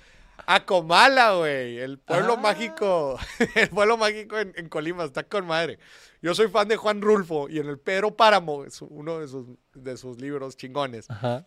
[0.47, 2.41] a Comala, güey, el pueblo Ah.
[2.41, 3.19] mágico,
[3.55, 5.79] el pueblo mágico en, en Colima, está con madre.
[6.23, 9.47] Yo soy fan de Juan Rulfo y en el Pedro Páramo, es uno de sus,
[9.75, 11.47] de sus libros chingones, Ajá.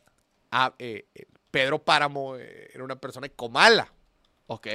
[0.51, 3.91] ah, eh, eh, Pedro Páramo eh, era una persona de Comala.
[4.47, 4.67] Ok.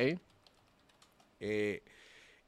[1.40, 1.82] Eh,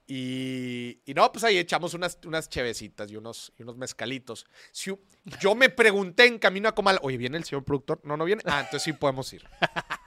[0.06, 4.46] y, y no, pues ahí echamos unas, unas chevecitas y unos, y unos mezcalitos.
[4.70, 4.92] Si
[5.40, 8.00] yo me pregunté en camino a Comal, oye, ¿viene el señor productor?
[8.04, 8.42] No, no viene.
[8.44, 9.44] Ah, entonces sí podemos ir.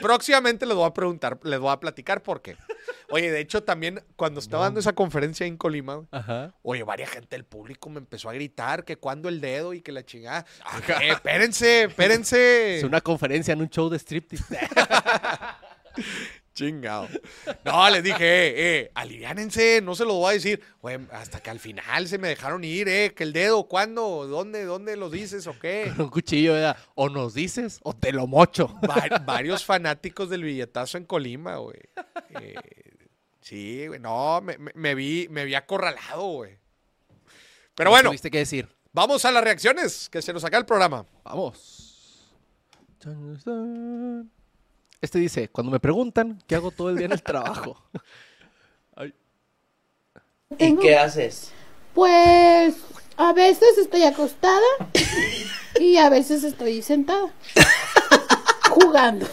[0.00, 2.56] Próximamente les voy a preguntar, les voy a platicar por qué.
[3.10, 6.54] Oye, de hecho, también cuando estaba dando esa conferencia en Colima, Ajá.
[6.62, 9.92] oye, varias gente del público me empezó a gritar que cuando el dedo y que
[9.92, 10.44] la chingada.
[11.00, 12.78] Eh, espérense, espérense.
[12.78, 14.58] Es una conferencia en un show de striptease.
[16.56, 17.06] Chingado.
[17.66, 20.62] No, les dije, eh, eh, aliviánense, no se lo voy a decir.
[20.80, 24.26] Güey, hasta que al final se me dejaron ir, eh, que el dedo, ¿cuándo?
[24.26, 24.64] ¿Dónde?
[24.64, 25.92] ¿Dónde lo dices o qué?
[25.94, 26.78] Con un cuchillo, ¿verdad?
[26.94, 28.74] O nos dices o te lo mocho.
[28.88, 31.78] Va- varios fanáticos del billetazo en Colima, güey.
[32.40, 32.54] Eh,
[33.42, 36.58] sí, güey, no, me, me- me vi, me vi acorralado, güey.
[37.74, 38.66] Pero bueno, ¿Tuviste que decir?
[38.92, 41.04] vamos a las reacciones, que se nos acaba el programa.
[41.22, 42.32] Vamos.
[45.00, 47.76] Este dice, cuando me preguntan qué hago todo el día en el trabajo.
[48.96, 49.14] Ay,
[50.58, 51.52] ¿Y qué haces?
[51.94, 52.76] Pues
[53.16, 54.60] a veces estoy acostada
[55.80, 57.32] y a veces estoy sentada.
[58.70, 59.26] Jugando.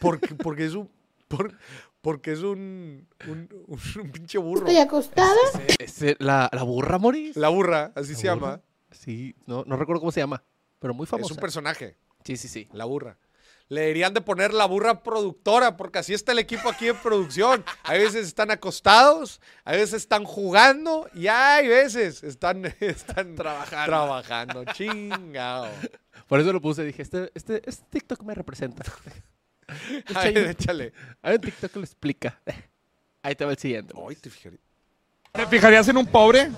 [0.00, 0.90] Porque, porque es un.
[1.28, 1.56] por-
[2.00, 3.06] porque es un.
[3.26, 4.66] Un, un- un pinche burro.
[4.66, 5.34] Estoy acostada.
[5.78, 7.36] ese- la, la burra, Moris.
[7.36, 8.46] La burra, así se ¿La llama.
[8.52, 8.62] burra?
[8.90, 10.42] Sí, no, no recuerdo cómo se llama,
[10.78, 11.26] pero muy famosa.
[11.26, 12.68] Es un personaje, Sí, sí, sí.
[12.72, 13.18] la burra.
[13.68, 17.64] Le deberían de poner la burra productora, porque así está el equipo aquí en producción.
[17.82, 23.86] Hay veces están acostados, hay veces están jugando y hay veces están, están trabajando.
[23.86, 25.68] Trabajando, chingado.
[26.26, 28.84] Por eso lo puse, dije, este, este, este TikTok me representa.
[30.14, 30.92] A ver, échale.
[31.20, 32.40] Hay un TikTok que lo explica.
[33.22, 33.94] Ahí te va el siguiente.
[34.08, 34.58] Ay, te fijaría.
[35.32, 36.50] ¿Te fijarías en un pobre?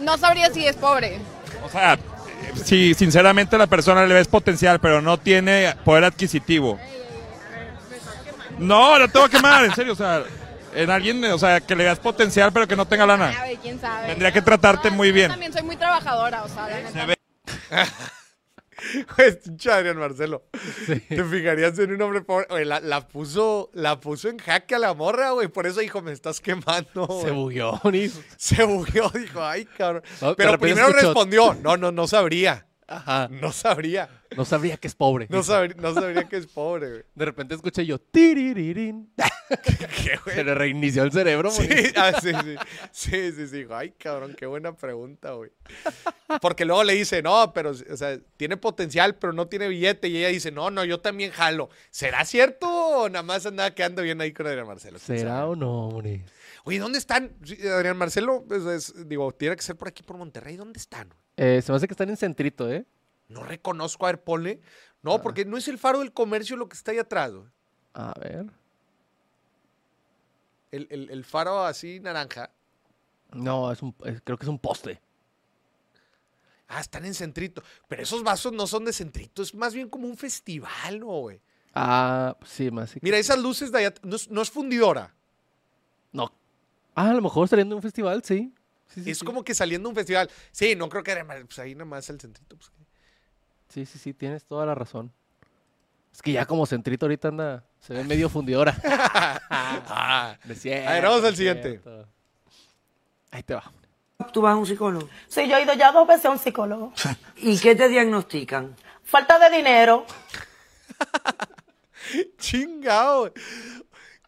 [0.00, 1.18] No sabría si es pobre.
[1.64, 1.98] O sea,
[2.64, 6.78] si sinceramente la persona le ves potencial, pero no tiene poder adquisitivo.
[8.58, 10.22] No, la tengo que quemar, en serio, o sea,
[10.74, 13.26] en alguien, o sea, que le veas potencial, pero que no tenga A lana.
[13.42, 14.06] ver, quién sabe.
[14.08, 15.30] Tendría que tratarte muy yo bien.
[15.30, 17.22] también soy muy trabajadora, o sea, la neta.
[19.16, 19.38] Pues,
[19.70, 20.44] Adrián Marcelo.
[20.86, 22.46] Te fijarías en un hombre pobre.
[22.50, 25.48] Oye, la, la puso, la puso en jaque a la morra, güey.
[25.48, 27.06] Por eso dijo, me estás quemando.
[27.22, 27.80] Se bugueó.
[28.36, 30.02] Se bugueó, dijo, ay, cabrón.
[30.20, 32.66] No, Pero repente primero escuchó- respondió, no, no, no sabría.
[32.96, 33.28] Ajá.
[33.30, 34.08] No sabría.
[34.36, 35.26] No sabría que es pobre.
[35.28, 37.02] No, sabría, no sabría que es pobre, güey.
[37.14, 39.12] De repente escuché yo, tiririrín.
[40.04, 40.36] ¿Qué, güey?
[40.36, 41.92] Se le reinició el cerebro, Sí, Moris.
[41.96, 42.30] ah, sí,
[42.92, 43.32] sí.
[43.32, 45.50] Sí, sí, Ay, cabrón, qué buena pregunta, güey.
[46.40, 50.08] Porque luego le dice, no, pero, o sea, tiene potencial, pero no tiene billete.
[50.08, 51.68] Y ella dice, no, no, yo también jalo.
[51.90, 54.98] ¿Será cierto o nada más andaba quedando bien ahí con Adrián Marcelo?
[55.04, 55.50] ¿Quién ¿Será sabe?
[55.50, 56.22] o no, Moris?
[56.64, 57.32] Oye, ¿dónde están?
[57.74, 60.56] Adrián Marcelo, pues, es- digo, tiene que ser por aquí, por Monterrey.
[60.56, 61.12] ¿Dónde están?
[61.36, 62.84] Eh, se me hace que están en centrito, ¿eh?
[63.28, 64.60] No reconozco, a ver, ponle.
[65.02, 67.48] No, porque no es el faro del comercio lo que está ahí atrás, güey.
[67.94, 68.46] A ver.
[70.70, 72.50] El, el- el faro así naranja.
[73.32, 75.00] No, es un, es- creo que es un poste.
[76.68, 77.62] Ah, están en Centrito.
[77.88, 81.40] Pero esos vasos no son de Centrito, es más bien como un festival, ¿no, güey?
[81.74, 82.94] Ah, sí, más.
[83.02, 85.14] Mira, esas luces de allá, no es, no es fundidora.
[86.12, 86.30] No.
[86.94, 88.52] Ah, a lo mejor saliendo de un festival, sí.
[88.94, 89.24] Sí, sí, es sí.
[89.24, 90.30] como que saliendo a un festival.
[90.50, 92.56] Sí, no creo que era, pues ahí nomás el centrito.
[92.56, 92.70] Pues,
[93.68, 95.10] Sí, sí, sí, tienes toda la razón.
[96.12, 98.76] Es que ya como Centrito ahorita anda, se ve medio fundidora.
[98.84, 101.70] ah, cierto, A ver, vamos al siguiente.
[101.70, 102.06] cierto.
[103.30, 103.72] Ahí te va.
[104.30, 105.08] ¿Tú vas a un psicólogo?
[105.26, 106.92] Sí, yo he ido ya dos veces a un psicólogo.
[107.36, 108.76] ¿Y qué te diagnostican?
[109.02, 110.04] Falta de dinero.
[112.38, 113.32] chingado.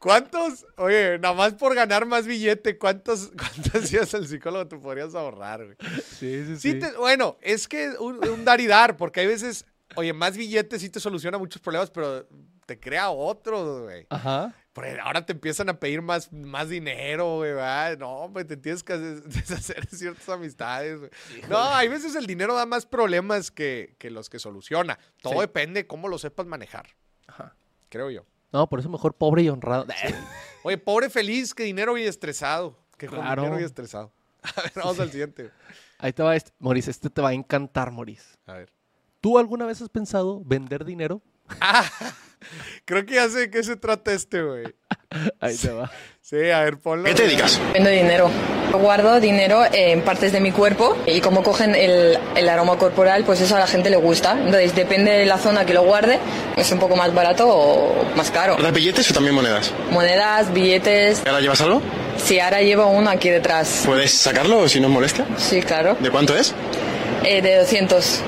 [0.04, 0.66] ¿Cuántos?
[0.76, 5.64] Oye, nada más por ganar más billete, ¿cuántos, cuántos días al psicólogo te podrías ahorrar,
[5.64, 5.76] güey?
[6.18, 9.64] Sí, sí, Sí, te- bueno, es que un, un dar y dar, porque hay veces,
[9.96, 12.28] oye, más billetes sí te soluciona muchos problemas, pero
[12.66, 14.06] te crea otros, güey.
[14.10, 14.54] Ajá.
[14.74, 17.96] Porque ahora te empiezan a pedir más, más dinero, güey, ¿verdad?
[17.96, 21.10] No, pues te tienes que des- deshacer de ciertas amistades, güey.
[21.48, 24.98] No, hay veces el dinero da más problemas que, que los que soluciona.
[25.22, 25.38] Todo Sí.
[25.40, 26.88] depende de cómo lo sepas manejar,
[27.26, 27.56] Ajá.
[27.88, 28.26] creo yo.
[28.54, 29.84] No, por eso mejor pobre y honrado.
[30.62, 32.78] Oye, pobre feliz, que dinero y estresado.
[32.96, 33.42] Que con Claro.
[33.42, 34.12] dinero y estresado.
[34.44, 35.50] A ver, vamos al siguiente.
[35.98, 36.52] Ahí te va este.
[36.60, 38.36] Maurice, este te va a encantar, Maurice.
[38.46, 38.72] A ver.
[39.20, 41.20] ¿Tú alguna vez has pensado vender dinero?
[41.60, 41.84] Ah,
[42.84, 44.64] creo que ya sé de qué se trata este, güey.
[45.40, 45.90] Ahí te va.
[46.20, 47.04] Sí, a ver, ponlo.
[47.04, 47.60] ¿Qué te dedicas?
[47.72, 48.30] Vendo dinero.
[48.72, 53.40] Guardo dinero en partes de mi cuerpo y como cogen el, el aroma corporal, pues
[53.40, 54.32] eso a la gente le gusta.
[54.32, 56.18] Entonces, depende de la zona que lo guarde,
[56.56, 58.54] es un poco más barato o más caro.
[58.54, 59.70] ¿Guardas billetes o también monedas?
[59.90, 61.22] Monedas, billetes.
[61.24, 61.82] ¿Y ahora llevas algo?
[62.16, 63.82] Si ahora llevo uno aquí detrás.
[63.86, 65.24] ¿Puedes sacarlo si no os molesta?
[65.36, 65.96] Sí, claro.
[66.00, 66.54] ¿De cuánto es?
[67.22, 68.22] Eh, de 200.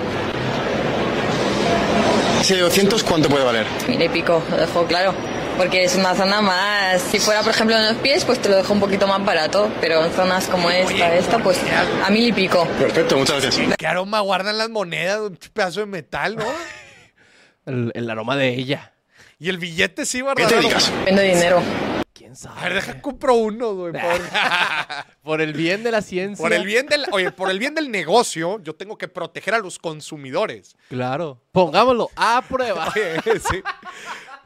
[2.46, 3.66] Ese de 200, ¿cuánto puede valer?
[3.88, 5.12] Mil y pico, lo dejo claro.
[5.56, 7.02] Porque es una zona más.
[7.02, 9.68] Si fuera, por ejemplo, en los pies, pues te lo dejo un poquito más barato.
[9.80, 11.58] Pero en zonas como esta, esta, pues
[12.04, 12.64] a mil y pico.
[12.78, 13.74] Perfecto, muchas gracias.
[13.76, 15.22] ¿Qué aroma guardan las monedas?
[15.22, 16.44] Un pedazo de metal, ¿no?
[17.66, 18.92] El, el aroma de ella.
[19.40, 20.92] Y el billete sí va ¿Qué te dedicas?
[21.04, 21.60] Vendo dinero.
[22.16, 22.74] ¿Quién A ver, sabe?
[22.74, 23.92] deja compro uno, güey.
[23.92, 24.02] Por,
[25.22, 26.42] Por el bien de la ciencia.
[26.42, 29.58] por el bien del, oye, por el bien del negocio, yo tengo que proteger a
[29.58, 30.76] los consumidores.
[30.88, 31.42] Claro.
[31.52, 32.88] Pongámoslo a prueba.
[32.96, 33.62] Oye, sí.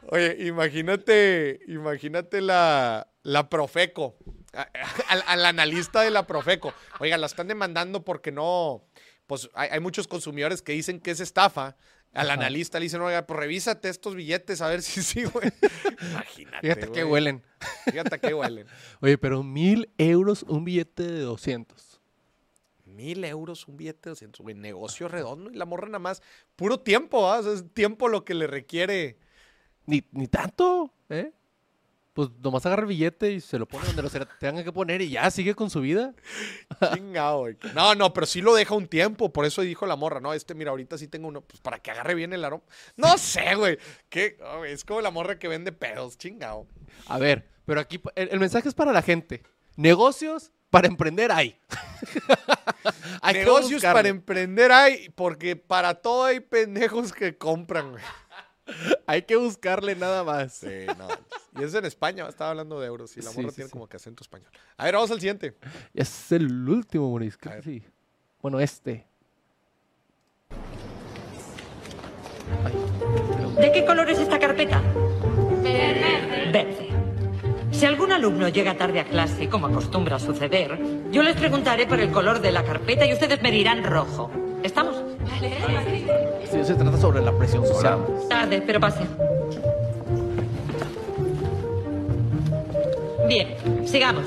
[0.09, 4.17] Oye, imagínate, imagínate la, la Profeco,
[5.07, 6.73] al, al analista de la Profeco.
[6.99, 8.83] Oiga, la están demandando porque no,
[9.27, 11.77] pues hay, hay muchos consumidores que dicen que es estafa.
[12.13, 15.51] Al analista le dicen, oiga, pues revísate estos billetes a ver si sí, güey.
[16.11, 16.59] Imagínate.
[16.61, 17.05] Fíjate que güey.
[17.05, 17.43] huelen.
[17.85, 18.67] Fíjate que huelen.
[19.01, 22.01] Oye, pero mil euros un billete de 200.
[22.85, 24.55] Mil euros un billete de 200, güey.
[24.55, 26.21] Negocio redondo y la morra nada más.
[26.57, 27.39] Puro tiempo, ¿ah?
[27.39, 29.17] O sea, es tiempo lo que le requiere.
[29.85, 31.31] Ni, ni tanto, ¿eh?
[32.27, 35.01] Pues nomás agarra el billete y se lo pone donde lo se- tenga que poner
[35.01, 36.13] y ya sigue con su vida.
[36.93, 37.57] Chingado, güey.
[37.73, 39.33] No, no, pero sí lo deja un tiempo.
[39.33, 41.89] Por eso dijo la morra, no, este, mira, ahorita sí tengo uno, pues para que
[41.89, 42.63] agarre bien el aroma.
[42.95, 43.79] No sé, güey.
[44.09, 44.37] ¿Qué?
[44.43, 46.67] Oh, es como la morra que vende pedos, chingado.
[47.07, 49.41] A ver, pero aquí el, el mensaje es para la gente.
[49.77, 51.57] Negocios para emprender hay.
[53.21, 58.03] Hay que Negocios para emprender hay, porque para todo hay pendejos que compran, güey.
[59.07, 60.53] Hay que buscarle nada más.
[60.53, 61.07] Sí, no.
[61.59, 63.15] Y es en España, estaba hablando de euros.
[63.17, 63.71] Y la morra sí, tiene sí.
[63.71, 64.49] como que acento español.
[64.77, 65.55] A ver, vamos al siguiente.
[65.93, 67.63] Es el último, ver.
[67.63, 67.83] sí.
[68.41, 69.07] Bueno, este.
[73.59, 74.81] ¿De qué color es esta carpeta?
[75.61, 76.89] Verde.
[77.71, 80.77] Si algún alumno llega tarde a clase, como acostumbra suceder,
[81.11, 84.29] yo les preguntaré por el color de la carpeta y ustedes me dirán rojo.
[84.63, 84.97] ¿Estamos?
[86.63, 88.05] Se trata sobre la presión social.
[88.29, 88.99] Tarde, pero pase.
[93.27, 94.25] Bien, sigamos.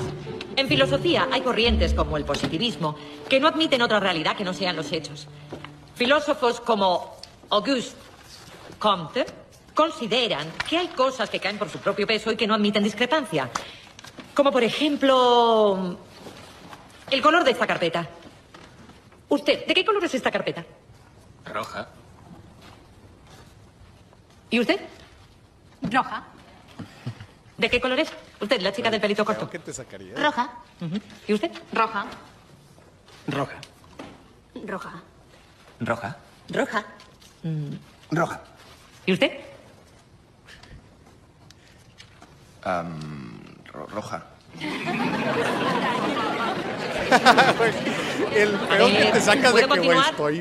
[0.57, 2.97] En filosofía hay corrientes como el positivismo
[3.29, 5.27] que no admiten otra realidad que no sean los hechos.
[5.95, 7.15] Filósofos como
[7.49, 7.95] Auguste
[8.79, 9.25] Comte
[9.73, 13.49] consideran que hay cosas que caen por su propio peso y que no admiten discrepancia.
[14.33, 15.97] Como por ejemplo
[17.09, 18.07] el color de esta carpeta.
[19.29, 20.65] Usted, ¿de qué color es esta carpeta?
[21.45, 21.87] Roja.
[24.49, 24.79] ¿Y usted?
[25.81, 26.23] Roja.
[27.57, 28.11] ¿De qué color es?
[28.39, 29.49] Usted, la chica del pelito corto.
[29.49, 30.15] ¿Qué te sacaría?
[30.15, 30.49] Roja.
[31.27, 31.51] ¿Y usted?
[31.71, 32.05] Roja.
[33.27, 33.55] Roja.
[34.65, 35.01] Roja.
[35.79, 36.17] Roja.
[36.49, 36.85] Roja.
[38.11, 38.41] Roja.
[39.05, 39.31] ¿Y usted?
[43.93, 44.25] roja.
[48.35, 49.87] El peor que te sacas de ¿puedo que,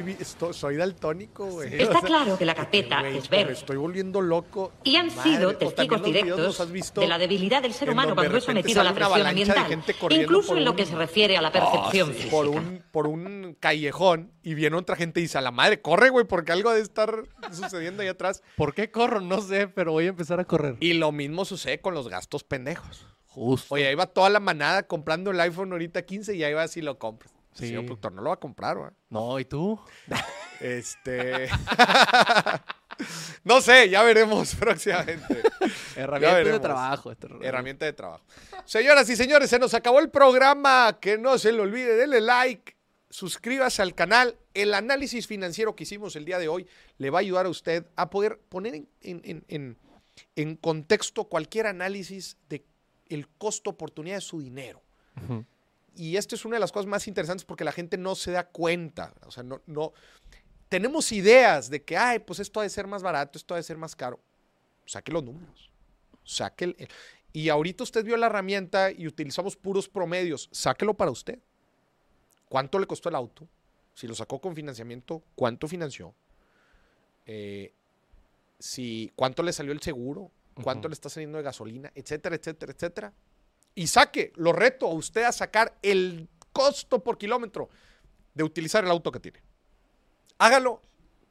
[0.03, 1.75] güey, estoy, soy daltónico, güey.
[1.81, 3.53] Está O sea, claro que la carpeta es Me verde.
[3.53, 4.73] estoy volviendo loco.
[4.85, 8.15] Y han Madre, sido testigos directos los has visto de la debilidad del ser humano
[8.15, 11.43] cuando es sometido a la presión ambiental, incluso en lo un- que se refiere a
[11.43, 12.31] la percepción física.
[12.31, 16.11] por un, por un callejón y viene otra gente y dice, a la madre, corre,
[16.11, 18.43] güey, porque algo ha de estar sucediendo ahí atrás.
[18.57, 19.21] ¿Por qué corro?
[19.21, 20.77] No sé, pero voy a empezar a correr.
[20.81, 23.07] Y lo mismo sucede con los gastos pendejos.
[23.27, 23.75] Justo.
[23.75, 26.83] Oye, ahí va toda la manada comprando el iPhone ahorita 15 y ahí va si
[26.83, 27.33] lo compras.
[27.55, 27.69] Sí.
[27.69, 28.93] Señor productor, no lo va a comprar, ¿va?
[29.11, 29.81] No, ¿y tú?
[30.61, 31.49] Este.
[33.45, 35.43] no sé, ya veremos próximamente.
[35.97, 37.13] Herramientas de trabajo.
[37.13, 37.29] este.
[37.43, 38.25] Herramienta de trabajo.
[38.65, 40.99] Señoras y señores, se nos acabó el programa.
[41.01, 42.77] Que no se le olvide, denle like,
[43.11, 44.37] suscríbase al canal.
[44.55, 46.67] El análisis financiero que hicimos el día de hoy
[46.99, 49.79] le va a ayudar a usted a poder poner en, en- en- en-
[50.37, 52.65] en contexto cualquier análisis de
[53.09, 54.81] el costo-oportunidad de su dinero.
[55.25, 55.45] Ujú.
[55.97, 58.47] Y esto es una de las cosas más interesantes porque la gente no se da
[58.47, 59.15] cuenta.
[59.27, 59.93] O sea, no, no.
[60.69, 63.63] Tenemos ideas de que, ay, pues esto ha de ser más barato, esto ha de
[63.63, 64.19] ser más caro.
[64.87, 65.71] Saque los números.
[66.25, 66.89] Saque el-
[67.33, 70.49] Y ahorita usted vio la herramienta y utilizamos puros promedios.
[70.53, 71.39] Sáquelo para usted.
[72.49, 73.49] ¿Cuánto le costó el auto?
[73.95, 76.15] Si lo sacó con financiamiento, ¿cuánto financió?
[77.27, 77.73] Eh,
[78.59, 80.31] si, ¿Cuánto le salió el seguro?
[80.63, 81.91] ¿Cuánto le está saliendo de gasolina?
[81.95, 83.13] Etcétera, etcétera, etcétera
[83.75, 87.69] y saque, lo reto a usted a sacar el costo por kilómetro
[88.35, 89.43] de utilizar el auto que tiene.
[90.39, 90.81] Hágalo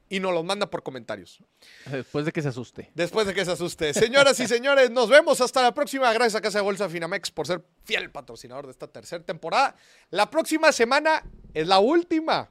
[0.08, 1.38] y nos lo manda por comentarios.
[1.86, 2.90] Después de que se asuste.
[2.94, 3.94] Después de que se asuste.
[3.94, 6.12] Señoras y señores, nos vemos hasta la próxima.
[6.12, 9.76] Gracias a Casa de Bolsa Finamex por ser fiel patrocinador de esta tercera temporada.
[10.10, 11.24] La próxima semana
[11.54, 12.50] es la última.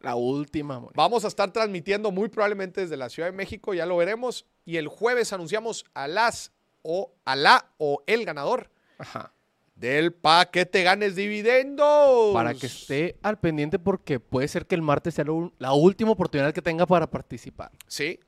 [0.00, 0.92] La última, amor.
[0.94, 4.46] Vamos a estar transmitiendo muy probablemente desde la Ciudad de México, ya lo veremos.
[4.64, 9.32] Y el jueves anunciamos a las o a la o el ganador Ajá.
[9.74, 12.32] del paquete ganes dividendos.
[12.32, 15.24] Para que esté al pendiente porque puede ser que el martes sea
[15.58, 17.72] la última oportunidad que tenga para participar.
[17.88, 18.20] Sí.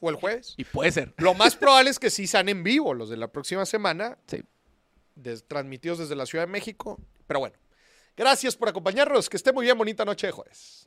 [0.00, 0.54] O el jueves.
[0.56, 1.14] Y puede ser.
[1.18, 4.42] Lo más probable es que sí sean en vivo los de la próxima semana, Sí.
[5.14, 7.00] des- transmitidos desde la Ciudad de México.
[7.26, 7.56] Pero bueno,
[8.16, 9.28] gracias por acompañarnos.
[9.28, 10.86] Que esté muy bien, bonita noche de jueves.